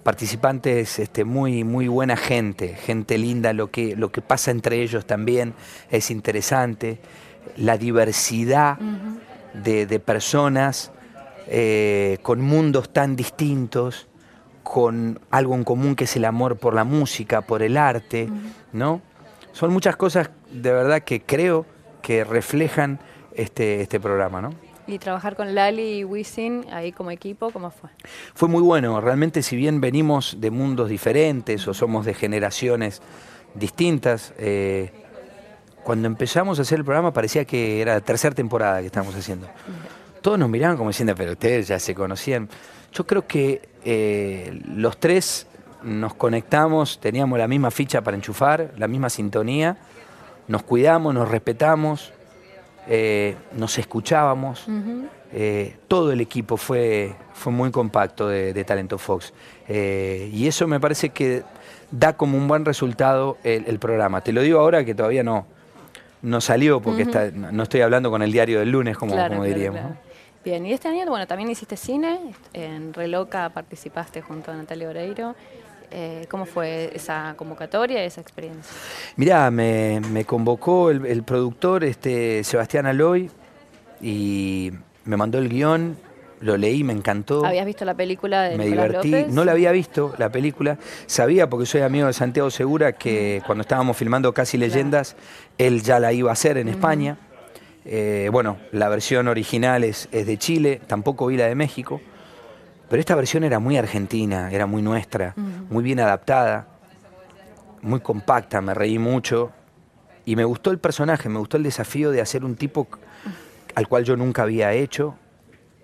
participantes 0.03 0.99
este, 0.99 1.25
muy, 1.25 1.65
muy 1.65 1.89
buena 1.89 2.17
gente, 2.17 2.75
gente 2.75 3.17
linda, 3.17 3.55
lo 3.55 3.71
que, 3.71 3.97
lo 3.97 4.13
que 4.13 4.21
pasa 4.21 4.51
entre 4.51 4.83
ellos 4.83 5.07
también 5.07 5.55
es 5.91 6.11
interesante, 6.11 6.99
la 7.57 7.79
diversidad 7.79 8.79
de, 9.55 10.01
personas 10.01 10.93
eh, 11.47 12.19
con 12.23 12.41
mundos 12.41 12.93
tan 12.93 13.17
distintos, 13.17 14.09
con 14.63 15.21
algo 15.31 15.55
en 15.55 15.65
común 15.65 15.95
que 15.95 16.05
es 16.05 16.17
el 16.17 16.25
amor 16.25 16.57
por 16.57 16.75
la 16.75 16.85
música, 16.85 17.43
por 17.43 17.63
el 17.63 17.77
arte, 17.77 18.29
¿no? 18.73 19.01
son 19.55 19.73
muchas 19.73 19.97
cosas 19.97 20.31
de 20.51 20.73
verdad 20.73 21.03
que 21.03 21.23
creo 21.23 21.65
que 22.03 22.25
reflejan 22.25 22.99
este, 23.35 23.81
este 23.81 23.99
programa, 23.99 24.43
¿no? 24.43 24.51
Y 24.87 24.99
trabajar 24.99 25.35
con 25.35 25.55
Lali 25.55 26.01
y 26.01 26.05
Wisin 26.05 26.67
ahí 26.71 26.93
como 26.93 27.11
equipo, 27.11 27.51
¿cómo 27.51 27.71
fue? 27.71 27.89
Fue 28.35 28.49
muy 28.49 28.61
bueno, 28.61 29.01
realmente 29.01 29.43
si 29.43 29.57
bien 29.57 29.81
venimos 29.81 30.37
de 30.41 30.51
mundos 30.51 30.91
diferentes 30.91 31.67
o 31.67 31.73
somos 31.73 32.05
de 32.05 32.13
generaciones 32.13 33.01
distintas, 33.55 34.35
eh, 34.37 34.93
cuando 35.85 36.09
empezamos 36.09 36.59
a 36.59 36.63
hacer 36.63 36.79
el 36.79 36.85
programa 36.85 37.13
parecía 37.13 37.45
que 37.45 37.81
era 37.81 37.95
la 37.95 38.01
tercera 38.01 38.35
temporada 38.35 38.81
que 38.81 38.87
estábamos 38.87 39.15
haciendo. 39.15 39.47
Todos 40.23 40.39
nos 40.39 40.49
miraban 40.49 40.77
como 40.77 40.89
diciendo, 40.89 41.15
pero 41.15 41.33
ustedes 41.33 41.69
ya 41.69 41.79
se 41.79 41.95
conocían. 41.95 42.49
Yo 42.93 43.07
creo 43.07 43.27
que 43.27 43.61
eh, 43.85 44.59
los 44.67 44.97
tres 44.99 45.47
nos 45.83 46.15
conectamos, 46.15 46.99
teníamos 46.99 47.39
la 47.39 47.47
misma 47.47 47.71
ficha 47.71 48.01
para 48.01 48.17
enchufar, 48.17 48.73
la 48.79 48.89
misma 48.89 49.11
sintonía, 49.11 49.77
nos 50.49 50.63
cuidamos, 50.63 51.13
nos 51.13 51.29
respetamos, 51.29 52.13
eh, 52.89 53.37
nos 53.53 53.77
escuchábamos. 53.79 54.67
Eh, 55.33 55.77
todo 55.89 56.13
el 56.13 56.21
equipo 56.21 56.57
fue, 56.57 57.15
fue 57.35 57.53
muy 57.53 57.71
compacto 57.71 58.29
de, 58.29 58.65
Talento 58.65 58.97
Fox. 58.97 59.35
Y 59.69 60.47
eso 60.47 60.67
me 60.67 60.81
parece 60.81 61.11
que 61.11 61.43
da 61.91 62.15
como 62.17 62.39
un 62.39 62.49
buen 62.49 62.65
resultado 62.65 63.37
el, 63.45 63.79
programa. 63.79 64.23
Te 64.23 64.33
lo 64.33 64.41
digo 64.41 64.61
ahora 64.61 64.85
que 64.85 64.95
todavía 64.95 65.23
no, 65.23 65.47
no 66.25 66.41
salió, 66.41 66.81
porque 66.81 67.05
no 67.33 67.63
estoy 67.63 67.83
hablando 67.83 68.11
con 68.11 68.23
el 68.23 68.33
diario 68.33 68.59
del 68.59 68.71
lunes, 68.71 68.97
como, 68.97 69.15
como 69.15 69.45
diríamos. 69.45 69.93
Bien, 70.45 70.65
y 70.67 70.73
este 70.73 70.89
año, 70.89 71.07
bueno, 71.07 71.27
también 71.27 71.51
hiciste 71.51 71.77
cine, 71.77 72.19
en 72.53 72.93
Reloca 72.93 73.49
participaste 73.51 74.21
junto 74.21 74.51
a 74.51 74.57
Natalia 74.57 74.89
Oreiro. 74.89 75.35
Eh, 75.91 76.27
¿Cómo 76.31 76.45
fue 76.45 76.91
esa 76.95 77.35
convocatoria, 77.37 78.03
esa 78.05 78.21
experiencia? 78.21 78.75
Mirá, 79.17 79.51
me, 79.51 80.25
convocó 80.27 80.91
el, 80.91 81.23
productor 81.23 81.85
este, 81.85 82.43
Sebastián 82.43 82.87
Aloy 82.87 83.31
y 84.03 84.73
me 85.05 85.17
mandó 85.17 85.39
el 85.39 85.49
guion, 85.49 85.97
lo 86.45 86.59
leí, 86.59 86.85
me 86.85 86.93
encantó. 86.93 87.45
¿Habías 87.45 87.65
visto 87.65 87.85
la 87.87 87.95
película 87.95 88.43
de 88.43 88.59
Me 88.59 88.67
divertí, 88.67 89.25
no 89.31 89.45
la 89.45 89.53
había 89.53 89.73
visto, 89.73 90.15
la 90.19 90.31
película. 90.31 90.77
Sabía, 91.07 91.49
porque 91.49 91.65
soy 91.65 91.81
amigo 91.81 92.07
de 92.07 92.13
Santiago 92.13 92.51
Segura, 92.51 92.93
que 92.93 93.43
cuando 93.47 93.63
estábamos 93.63 93.97
filmando 93.97 94.33
Casi 94.35 94.59
Leyendas, 94.59 95.17
él 95.57 95.83
ya 95.83 95.99
la 95.99 96.13
iba 96.13 96.29
a 96.29 96.35
hacer 96.35 96.59
en 96.59 96.69
España. 96.69 97.17
Eh, 97.87 98.29
bueno, 98.31 98.59
la 98.73 98.91
versión 98.91 99.27
original 99.29 99.85
es, 99.85 100.09
es 100.13 100.27
de 100.27 100.37
Chile, 100.37 100.83
tampoco 100.87 101.27
vi 101.27 101.39
la 101.39 101.47
de 101.47 101.55
México. 101.55 102.03
Pero 102.91 103.01
esta 103.01 103.15
versión 103.15 103.43
era 103.45 103.59
muy 103.59 103.79
argentina, 103.79 104.51
era 104.53 104.67
muy 104.67 104.83
nuestra, 104.83 105.33
muy 105.71 105.83
bien 105.83 105.99
adaptada, 105.99 106.69
muy 107.81 108.01
compacta, 108.01 108.61
me 108.61 108.75
reí 108.75 108.99
mucho. 108.99 109.51
Y 110.27 110.37
me 110.37 110.45
gustó 110.45 110.71
el 110.71 110.79
personaje, 110.79 111.31
me 111.31 111.39
gustó 111.39 111.57
el 111.57 111.63
desafío 111.63 112.11
de 112.11 112.21
hacer 112.21 112.45
un 112.45 112.55
tipo 112.55 112.87
al 113.75 113.89
cual 113.89 114.05
yo 114.05 114.17
nunca 114.17 114.43
había 114.43 114.73
hecho, 114.75 115.17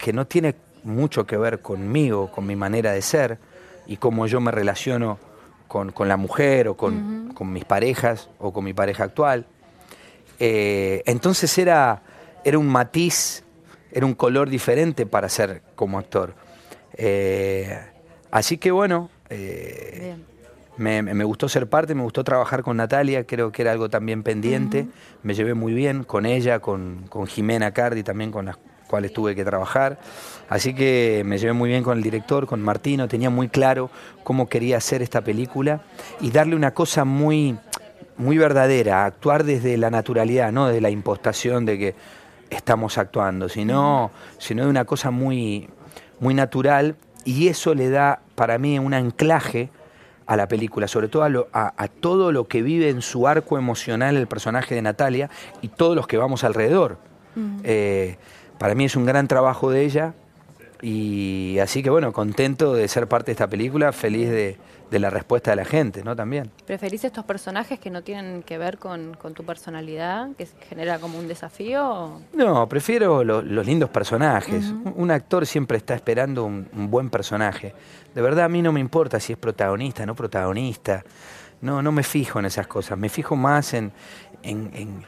que 0.00 0.12
no 0.12 0.26
tiene 0.26 0.54
mucho 0.82 1.26
que 1.26 1.36
ver 1.36 1.60
conmigo, 1.60 2.30
con 2.30 2.46
mi 2.46 2.56
manera 2.56 2.92
de 2.92 3.02
ser 3.02 3.38
y 3.86 3.96
cómo 3.96 4.26
yo 4.26 4.40
me 4.40 4.50
relaciono 4.50 5.18
con, 5.68 5.92
la 6.08 6.16
mujer 6.16 6.68
o 6.68 6.76
con, 6.76 7.34
mis 7.52 7.64
parejas 7.64 8.28
o 8.38 8.52
con 8.52 8.64
mi 8.64 8.72
pareja 8.72 9.04
actual. 9.04 9.46
Eh, 10.38 11.02
entonces 11.06 11.56
era, 11.58 12.02
era 12.44 12.58
un 12.58 12.66
matiz, 12.66 13.44
era 13.92 14.06
un 14.06 14.14
color 14.14 14.48
diferente 14.48 15.06
para 15.06 15.28
ser 15.28 15.62
como 15.76 15.98
actor. 15.98 16.34
Eh, 16.94 17.78
así 18.30 18.58
que 18.58 18.70
bueno, 18.70 19.10
eh, 19.28 20.16
me, 20.76 21.24
gustó 21.24 21.48
ser 21.48 21.68
parte, 21.68 21.94
me 21.94 22.02
gustó 22.02 22.24
trabajar 22.24 22.62
con 22.62 22.76
Natalia, 22.76 23.24
creo 23.24 23.52
que 23.52 23.62
era 23.62 23.72
algo 23.72 23.90
también 23.90 24.22
pendiente, 24.22 24.86
me 25.22 25.34
llevé 25.34 25.54
muy 25.54 25.74
bien 25.74 26.04
con 26.04 26.26
ella, 26.26 26.60
con, 26.60 27.08
Jimena 27.28 27.72
Cardi 27.72 28.02
también 28.02 28.32
con 28.32 28.46
las 28.46 28.56
cuales 28.90 29.12
tuve 29.12 29.36
que 29.36 29.44
trabajar. 29.44 29.98
Así 30.48 30.74
que 30.74 31.22
me 31.24 31.38
llevé 31.38 31.52
muy 31.52 31.70
bien 31.70 31.84
con 31.84 31.96
el 31.96 32.02
director, 32.02 32.46
con 32.46 32.60
Martino, 32.60 33.06
tenía 33.06 33.30
muy 33.30 33.48
claro 33.48 33.88
cómo 34.24 34.48
quería 34.48 34.78
hacer 34.78 35.00
esta 35.00 35.22
película 35.22 35.82
y 36.20 36.32
darle 36.32 36.56
una 36.56 36.74
cosa 36.74 37.04
muy, 37.04 37.56
muy 38.16 38.36
verdadera, 38.36 39.04
actuar 39.04 39.44
desde 39.44 39.76
la 39.76 39.90
naturalidad, 39.90 40.50
no 40.50 40.66
de 40.66 40.80
la 40.80 40.90
impostación 40.90 41.64
de 41.64 41.78
que 41.78 41.94
estamos 42.50 42.98
actuando, 42.98 43.48
sino, 43.48 44.10
sino 44.38 44.64
de 44.64 44.70
una 44.70 44.84
cosa 44.84 45.12
muy, 45.12 45.68
muy 46.18 46.34
natural 46.34 46.96
y 47.24 47.46
eso 47.46 47.74
le 47.74 47.90
da 47.90 48.20
para 48.34 48.58
mí 48.58 48.76
un 48.80 48.92
anclaje 48.92 49.70
a 50.26 50.36
la 50.36 50.48
película, 50.48 50.88
sobre 50.88 51.08
todo 51.08 51.48
a, 51.52 51.88
todo 52.00 52.32
lo 52.32 52.48
que 52.48 52.62
vive 52.62 52.88
en 52.88 53.02
su 53.02 53.28
arco 53.28 53.56
emocional 53.56 54.16
el 54.16 54.26
personaje 54.26 54.74
de 54.74 54.82
Natalia 54.82 55.30
y 55.60 55.68
todos 55.68 55.94
los 55.94 56.08
que 56.08 56.16
vamos 56.16 56.42
alrededor. 56.42 56.98
Eh, 57.62 58.16
para 58.60 58.74
mí 58.74 58.84
es 58.84 58.94
un 58.94 59.06
gran 59.06 59.26
trabajo 59.26 59.70
de 59.70 59.82
ella 59.84 60.12
y 60.82 61.58
así 61.60 61.82
que 61.82 61.88
bueno, 61.88 62.12
contento 62.12 62.74
de 62.74 62.86
ser 62.88 63.08
parte 63.08 63.26
de 63.26 63.32
esta 63.32 63.48
película, 63.48 63.90
feliz 63.90 64.28
de, 64.28 64.58
de 64.90 64.98
la 64.98 65.08
respuesta 65.08 65.50
de 65.52 65.56
la 65.56 65.64
gente, 65.64 66.02
¿no? 66.02 66.16
También. 66.16 66.50
¿Preferís 66.66 67.04
estos 67.04 67.24
personajes 67.24 67.78
que 67.78 67.90
no 67.90 68.02
tienen 68.02 68.42
que 68.42 68.58
ver 68.58 68.78
con, 68.78 69.16
tu 69.34 69.44
personalidad, 69.44 70.28
que 70.36 70.46
genera 70.68 70.98
como 70.98 71.18
un 71.18 71.28
desafío? 71.28 72.20
No, 72.34 72.68
prefiero 72.68 73.22
los 73.24 73.66
lindos 73.66 73.88
personajes. 73.88 74.74
Un 74.96 75.10
actor 75.10 75.46
siempre 75.46 75.78
está 75.78 75.94
esperando 75.94 76.44
un, 76.44 76.68
buen 76.90 77.08
personaje. 77.08 77.72
De 78.14 78.20
verdad 78.20 78.44
a 78.44 78.48
mí 78.48 78.60
no 78.60 78.72
me 78.72 78.80
importa 78.80 79.20
si 79.20 79.32
es 79.32 79.38
protagonista, 79.38 80.04
no 80.04 80.14
protagonista. 80.14 81.04
No, 81.62 81.82
no 81.82 81.92
me 81.92 82.02
fijo 82.02 82.38
en 82.38 82.46
esas 82.46 82.66
cosas. 82.66 82.98
Me 82.98 83.08
fijo 83.08 83.36
más 83.36 83.74
en, 83.74 83.92
en, 84.42 85.04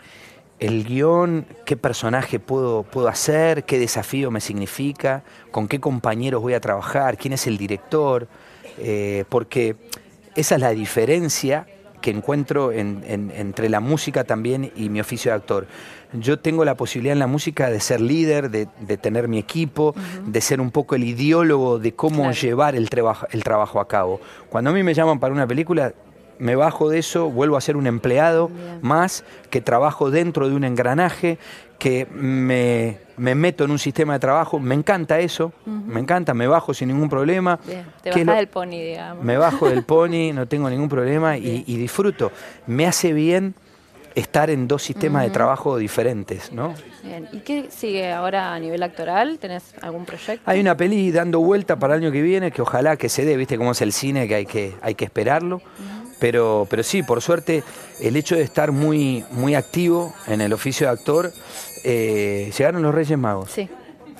el 0.62 0.84
guion, 0.84 1.44
qué 1.66 1.76
personaje 1.76 2.38
puedo, 2.38 2.84
puedo 2.84 3.08
hacer, 3.08 3.64
qué 3.64 3.80
desafío 3.80 4.30
me 4.30 4.40
significa, 4.40 5.24
con 5.50 5.66
qué 5.66 5.80
compañeros 5.80 6.40
voy 6.40 6.54
a 6.54 6.60
trabajar, 6.60 7.18
quién 7.18 7.34
es 7.34 7.48
el 7.48 7.58
director. 7.58 8.28
Eh, 8.78 9.24
porque 9.28 9.76
esa 10.36 10.54
es 10.54 10.60
la 10.60 10.70
diferencia 10.70 11.66
que 12.00 12.10
encuentro 12.10 12.72
entre 12.72 13.68
la 13.68 13.80
música 13.80 14.24
también 14.24 14.72
y 14.76 14.88
mi 14.88 15.00
oficio 15.00 15.30
de 15.30 15.36
actor. 15.36 15.66
Yo 16.12 16.38
tengo 16.38 16.64
la 16.64 16.76
posibilidad 16.76 17.12
en 17.12 17.20
la 17.20 17.26
música 17.26 17.70
de 17.70 17.80
ser 17.80 18.00
líder, 18.00 18.50
de, 18.50 18.66
tener 18.96 19.28
mi 19.28 19.38
equipo, 19.38 19.94
de 20.26 20.40
ser 20.40 20.60
un 20.60 20.70
poco 20.70 20.94
el 20.94 21.04
ideólogo 21.04 21.78
de 21.78 21.94
cómo 21.94 22.30
llevar 22.32 22.74
el, 22.74 22.88
el 23.30 23.44
trabajo 23.44 23.80
a 23.80 23.88
cabo. 23.88 24.20
Cuando 24.50 24.70
a 24.70 24.72
mí 24.72 24.82
me 24.82 24.94
llaman 24.94 25.20
para 25.20 25.32
una 25.32 25.46
película, 25.46 25.94
me 26.38 26.56
bajo 26.56 26.88
de 26.88 26.98
eso, 26.98 27.30
vuelvo 27.30 27.56
a 27.56 27.60
ser 27.60 27.76
un 27.76 27.86
empleado 27.86 28.50
más 28.80 29.24
que 29.50 29.60
trabajo 29.60 30.10
dentro 30.10 30.48
de 30.48 30.54
un 30.54 30.64
engranaje, 30.64 31.38
que 31.82 32.06
me, 32.06 32.98
meto 33.16 33.64
en 33.64 33.72
un 33.72 33.78
sistema 33.80 34.12
de 34.12 34.20
trabajo, 34.20 34.60
me 34.60 34.76
encanta 34.76 35.18
eso, 35.18 35.52
me 35.66 35.98
encanta, 35.98 36.32
me 36.32 36.46
bajo 36.46 36.72
sin 36.72 36.86
ningún 36.86 37.08
problema. 37.08 37.58
te 38.02 38.10
bajas 38.10 38.36
del 38.36 38.46
pony, 38.46 38.68
digamos. 38.70 39.24
Me 39.24 39.36
bajo 39.36 39.68
del 39.68 39.82
pony, 39.82 40.30
no 40.34 40.46
tengo 40.46 40.70
ningún 40.70 40.88
problema 40.88 41.36
y, 41.36 41.76
disfruto. 41.76 42.30
Me 42.68 42.86
hace 42.86 43.12
bien 43.12 43.56
estar 44.14 44.48
en 44.48 44.68
dos 44.68 44.84
sistemas 44.84 45.24
de 45.24 45.30
trabajo 45.30 45.76
diferentes, 45.76 46.52
¿no? 46.52 46.72
Bien. 47.02 47.28
¿Y 47.32 47.38
qué 47.40 47.66
sigue 47.68 48.12
ahora 48.12 48.54
a 48.54 48.60
nivel 48.60 48.80
actoral? 48.84 49.40
¿Tenés 49.40 49.74
algún 49.82 50.04
proyecto? 50.04 50.48
Hay 50.48 50.60
una 50.60 50.76
peli 50.76 51.10
dando 51.10 51.40
vuelta 51.40 51.80
para 51.80 51.96
el 51.96 52.04
año 52.04 52.12
que 52.12 52.22
viene 52.22 52.52
que 52.52 52.62
ojalá 52.62 52.96
que 52.96 53.08
se 53.08 53.24
dé, 53.24 53.36
viste 53.36 53.58
cómo 53.58 53.72
es 53.72 53.82
el 53.82 53.92
cine, 53.92 54.28
que 54.28 54.36
hay 54.36 54.46
que, 54.46 54.76
hay 54.82 54.94
que 54.94 55.04
esperarlo. 55.04 55.62
Pero, 56.22 56.68
pero 56.70 56.84
sí, 56.84 57.02
por 57.02 57.20
suerte, 57.20 57.64
el 58.00 58.14
hecho 58.14 58.36
de 58.36 58.42
estar 58.42 58.70
muy, 58.70 59.24
muy 59.32 59.56
activo 59.56 60.14
en 60.28 60.40
el 60.40 60.52
oficio 60.52 60.86
de 60.86 60.92
actor, 60.92 61.32
eh, 61.82 62.48
llegaron 62.56 62.80
los 62.80 62.94
Reyes 62.94 63.18
Magos. 63.18 63.50
Sí. 63.50 63.68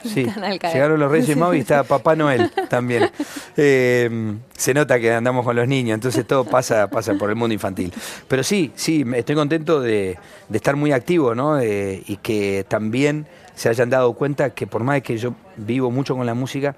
Sí, 0.03 0.27
llegaron 0.75 0.99
los 0.99 1.13
Reyes 1.13 1.37
Magos 1.37 1.55
y 1.55 1.61
está 1.61 1.85
Papá 1.85 2.17
Noel 2.17 2.51
también. 2.69 3.09
Eh, 3.55 4.35
se 4.57 4.73
nota 4.73 4.99
que 4.99 5.13
andamos 5.13 5.45
con 5.45 5.55
los 5.55 5.69
niños, 5.69 5.95
entonces 5.95 6.27
todo 6.27 6.45
pasa, 6.45 6.89
pasa 6.89 7.13
por 7.15 7.29
el 7.29 7.37
mundo 7.37 7.53
infantil. 7.53 7.93
Pero 8.27 8.43
sí, 8.43 8.73
sí, 8.75 9.05
estoy 9.15 9.37
contento 9.37 9.79
de, 9.79 10.19
estar 10.51 10.75
muy 10.75 10.91
activo, 10.91 11.35
¿no? 11.35 11.63
y 11.63 12.19
que 12.23 12.65
también 12.67 13.27
se 13.55 13.69
hayan 13.69 13.91
dado 13.91 14.15
cuenta 14.15 14.55
que 14.55 14.67
por 14.67 14.83
más 14.85 15.03
que 15.03 15.19
yo 15.19 15.35
vivo 15.59 15.91
mucho 15.91 16.17
con 16.17 16.25
la 16.25 16.33
música, 16.33 16.75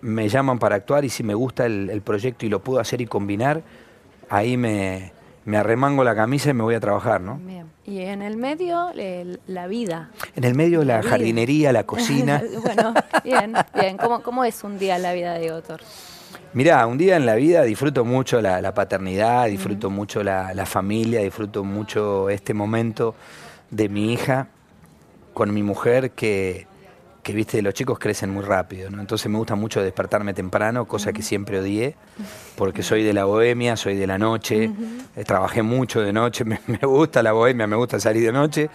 me 0.00 0.28
llaman 0.28 0.58
para 0.58 0.74
actuar 0.74 1.04
y 1.04 1.10
si 1.10 1.22
me 1.22 1.34
gusta 1.34 1.64
el 1.64 2.02
proyecto 2.02 2.44
y 2.44 2.48
lo 2.48 2.58
puedo 2.58 2.80
hacer 2.80 3.00
y 3.00 3.06
combinar, 3.06 3.62
ahí 4.28 4.56
me, 4.56 5.12
arremango 5.46 6.04
la 6.04 6.14
camisa 6.14 6.50
y 6.50 6.54
me 6.54 6.62
voy 6.62 6.74
a 6.74 6.80
trabajar, 6.80 7.20
¿no? 7.20 7.36
Bien. 7.36 7.66
Y 7.84 8.00
en 8.00 8.22
el 8.22 8.36
medio, 8.36 8.90
la 9.46 9.66
vida. 9.66 10.10
En 10.36 10.44
el 10.44 10.54
medio, 10.54 10.84
la, 10.84 11.02
jardinería, 11.02 11.72
la 11.72 11.84
cocina. 11.84 12.42
bueno, 12.62 12.94
bien, 13.24 13.54
bien. 13.74 13.96
¿Cómo, 13.96 14.44
es 14.44 14.62
un 14.62 14.78
día 14.78 14.96
en 14.96 15.02
la 15.02 15.12
vida 15.12 15.34
de 15.34 15.52
Otor? 15.52 15.80
Mirá, 16.54 16.86
un 16.86 16.98
día 16.98 17.16
en 17.16 17.26
la 17.26 17.34
vida 17.34 17.62
disfruto 17.62 18.04
mucho 18.04 18.40
la, 18.40 18.74
paternidad, 18.74 19.46
disfruto 19.46 19.90
mucho 19.90 20.22
la, 20.22 20.54
la, 20.54 20.66
familia, 20.66 21.20
disfruto 21.20 21.64
mucho 21.64 22.28
este 22.30 22.54
momento 22.54 23.14
de 23.70 23.88
mi 23.88 24.12
hija 24.12 24.48
con 25.32 25.52
mi 25.52 25.62
mujer 25.62 26.12
que, 26.12 26.66
que 27.22 27.32
viste, 27.32 27.62
los 27.62 27.72
chicos 27.74 27.98
crecen 27.98 28.30
muy 28.30 28.42
rápido, 28.42 28.90
¿no? 28.90 29.00
Entonces 29.00 29.30
me 29.30 29.38
gusta 29.38 29.54
mucho 29.54 29.80
despertarme 29.80 30.34
temprano, 30.34 30.86
cosa 30.86 31.12
que 31.12 31.22
siempre 31.22 31.60
odié, 31.60 31.94
porque 32.56 32.82
soy 32.82 33.04
de 33.04 33.12
la 33.12 33.24
bohemia, 33.24 33.76
soy 33.76 33.96
de 33.96 34.06
la 34.06 34.18
noche, 34.18 34.70
eh, 35.14 35.24
trabajé 35.24 35.62
mucho 35.62 36.00
de 36.00 36.12
noche, 36.12 36.44
me, 36.46 36.60
me, 36.66 36.78
gusta 36.78 37.22
la 37.22 37.32
bohemia, 37.32 37.66
me 37.66 37.76
gusta 37.76 38.00
salir 38.00 38.24
de 38.24 38.32
noche, 38.32 38.70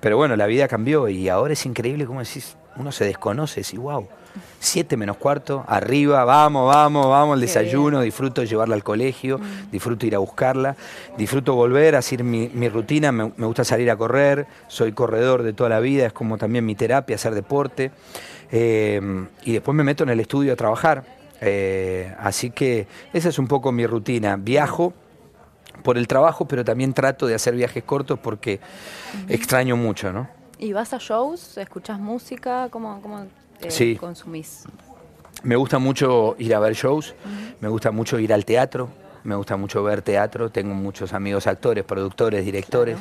pero 0.00 0.16
bueno, 0.16 0.34
la 0.36 0.46
vida 0.46 0.66
cambió 0.66 1.08
y 1.08 1.28
ahora 1.28 1.52
es 1.52 1.66
increíble 1.66 2.06
cómo 2.06 2.20
decís, 2.20 2.56
uno 2.76 2.92
se 2.92 3.04
desconoce, 3.04 3.60
decís, 3.60 3.78
wow, 3.78 4.06
siete 4.58 4.96
menos 4.96 5.16
cuarto, 5.16 5.64
arriba, 5.66 6.24
vamos, 6.24 6.66
vamos, 6.72 7.06
vamos, 7.08 7.34
el 7.34 7.40
desayuno, 7.40 8.00
disfruto 8.00 8.44
llevarla 8.44 8.74
al 8.74 8.84
colegio, 8.84 9.38
mm. 9.38 9.70
disfruto 9.70 10.06
ir 10.06 10.14
a 10.14 10.18
buscarla, 10.18 10.76
disfruto 11.16 11.54
volver, 11.54 11.96
hacer 11.96 12.22
mi, 12.24 12.50
mi 12.52 12.68
rutina, 12.68 13.12
me, 13.12 13.32
me, 13.36 13.46
gusta 13.46 13.64
salir 13.64 13.90
a 13.90 13.96
correr, 13.96 14.46
soy 14.68 14.92
corredor 14.92 15.42
de 15.42 15.52
toda 15.52 15.70
la 15.70 15.80
vida, 15.80 16.06
es 16.06 16.12
como 16.12 16.38
también 16.38 16.64
mi 16.64 16.74
terapia, 16.74 17.16
hacer 17.16 17.34
deporte, 17.34 17.90
eh, 18.52 19.00
y 19.44 19.52
después 19.52 19.74
me 19.74 19.84
meto 19.84 20.04
en 20.04 20.10
el 20.10 20.20
estudio 20.20 20.52
a 20.52 20.56
trabajar, 20.56 21.04
eh, 21.40 22.14
así 22.18 22.50
que 22.50 22.86
esa 23.12 23.30
es 23.30 23.38
un 23.38 23.48
poco 23.48 23.72
mi 23.72 23.86
rutina, 23.86 24.36
viajo 24.36 24.92
por 25.82 25.96
el 25.96 26.06
trabajo, 26.06 26.46
pero 26.46 26.64
también 26.64 26.92
trato 26.92 27.26
de 27.26 27.34
hacer 27.34 27.54
viajes 27.54 27.82
cortos 27.84 28.18
porque 28.18 28.60
extraño 29.28 29.76
mucho, 29.76 30.12
¿no? 30.12 30.39
¿Y 30.62 30.74
vas 30.74 30.92
a 30.92 30.98
shows? 30.98 31.56
¿Escuchas 31.56 31.98
música? 31.98 32.68
¿Cómo, 32.70 33.00
cómo 33.00 33.26
te 33.58 33.70
Sí. 33.70 33.96
consumís? 33.96 34.64
Me 35.42 35.56
gusta 35.56 35.78
mucho 35.78 36.36
ir 36.38 36.54
a 36.54 36.60
ver 36.60 36.74
shows, 36.74 37.14
me 37.60 37.68
gusta 37.68 37.90
mucho 37.90 38.18
ir 38.18 38.30
al 38.30 38.44
teatro, 38.44 38.90
me 39.24 39.34
gusta 39.34 39.56
mucho 39.56 39.82
ver 39.82 40.02
teatro, 40.02 40.50
tengo 40.50 40.74
muchos 40.74 41.14
amigos 41.14 41.46
actores, 41.46 41.82
productores, 41.84 42.44
directores. 42.44 42.98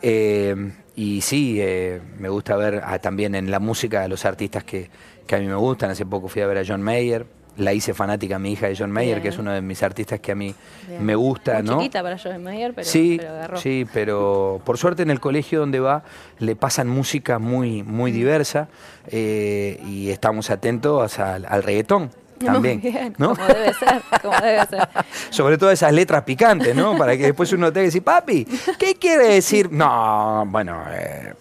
Eh, 0.00 0.72
y 0.96 1.20
sí, 1.20 1.58
eh, 1.60 2.00
me 2.18 2.30
gusta 2.30 2.56
ver 2.56 2.80
ah, 2.82 2.98
también 3.00 3.34
en 3.34 3.50
la 3.50 3.58
música 3.60 4.02
a 4.02 4.08
los 4.08 4.24
artistas 4.24 4.64
que, 4.64 4.88
que 5.26 5.36
a 5.36 5.38
mí 5.40 5.46
me 5.46 5.56
gustan. 5.56 5.90
Hace 5.90 6.06
poco 6.06 6.28
fui 6.28 6.40
a 6.40 6.46
ver 6.46 6.56
a 6.56 6.62
John 6.66 6.80
Mayer, 6.80 7.26
la 7.58 7.72
hice 7.74 7.92
fanática 7.94 8.36
a 8.36 8.38
mi 8.38 8.52
hija 8.52 8.68
de 8.68 8.76
John 8.76 8.90
Mayer, 8.90 9.16
Bien. 9.16 9.22
que 9.22 9.28
es 9.28 9.38
uno 9.38 9.52
de 9.52 9.60
mis 9.60 9.82
artistas 9.82 10.20
que 10.20 10.32
a 10.32 10.34
mí 10.34 10.54
Bien. 10.88 11.04
me 11.04 11.14
gusta, 11.14 11.54
Muy 11.54 11.62
¿no? 11.64 11.78
chiquita 11.78 12.02
para 12.02 12.18
Joe 12.18 12.38
Mayer, 12.38 12.72
pero, 12.74 12.86
sí, 12.88 13.16
pero 13.18 13.30
agarró. 13.34 13.56
sí, 13.58 13.86
pero 13.92 14.60
por 14.64 14.78
suerte 14.78 15.02
en 15.02 15.10
el 15.10 15.20
colegio 15.20 15.60
donde 15.60 15.80
va 15.80 16.02
le 16.38 16.56
pasan 16.56 16.88
música 16.88 17.38
muy, 17.38 17.82
muy 17.82 18.12
diversa 18.12 18.68
eh, 19.08 19.80
y 19.86 20.10
estamos 20.10 20.50
atentos 20.50 21.18
al, 21.18 21.44
al 21.46 21.62
reggaetón 21.62 22.10
también, 22.44 22.80
bien, 22.80 23.14
¿no? 23.18 23.34
como 23.34 23.48
debe 23.48 23.74
ser, 23.74 24.00
como 24.22 24.36
debe 24.40 24.64
ser. 24.66 24.88
Sobre 25.30 25.58
todo 25.58 25.72
esas 25.72 25.92
letras 25.92 26.22
picantes, 26.22 26.72
¿no? 26.76 26.96
Para 26.96 27.16
que 27.16 27.24
después 27.24 27.52
uno 27.52 27.72
tenga 27.72 27.82
que 27.82 27.86
decir, 27.86 28.04
papi, 28.04 28.46
¿qué 28.78 28.94
quiere 28.94 29.26
decir? 29.34 29.72
No, 29.72 30.44
bueno, 30.46 30.84
eh, 30.88 31.34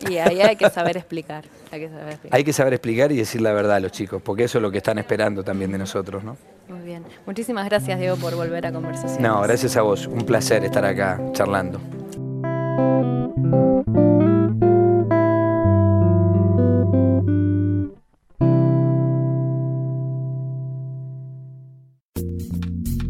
Y 0.08 0.16
ahí 0.18 0.40
hay 0.40 0.56
que 0.56 0.70
saber 0.70 0.96
explicar. 0.96 1.44
Hay 1.70 1.80
que 1.80 1.88
saber 1.88 2.08
explicar. 2.08 2.36
hay 2.36 2.44
que 2.44 2.52
saber 2.52 2.72
explicar 2.74 3.12
y 3.12 3.16
decir 3.16 3.40
la 3.40 3.52
verdad 3.52 3.76
a 3.76 3.80
los 3.80 3.92
chicos, 3.92 4.22
porque 4.22 4.44
eso 4.44 4.58
es 4.58 4.62
lo 4.62 4.70
que 4.70 4.78
están 4.78 4.98
esperando 4.98 5.44
también 5.44 5.70
de 5.72 5.78
nosotros, 5.78 6.24
¿no? 6.24 6.36
Muy 6.68 6.80
bien. 6.80 7.04
Muchísimas 7.26 7.66
gracias, 7.66 7.98
Diego, 7.98 8.16
por 8.16 8.34
volver 8.34 8.66
a 8.66 8.72
conversación. 8.72 9.22
No, 9.22 9.40
gracias 9.42 9.76
a 9.76 9.82
vos, 9.82 10.06
un 10.06 10.24
placer 10.24 10.64
estar 10.64 10.84
acá 10.84 11.20
charlando. 11.32 11.80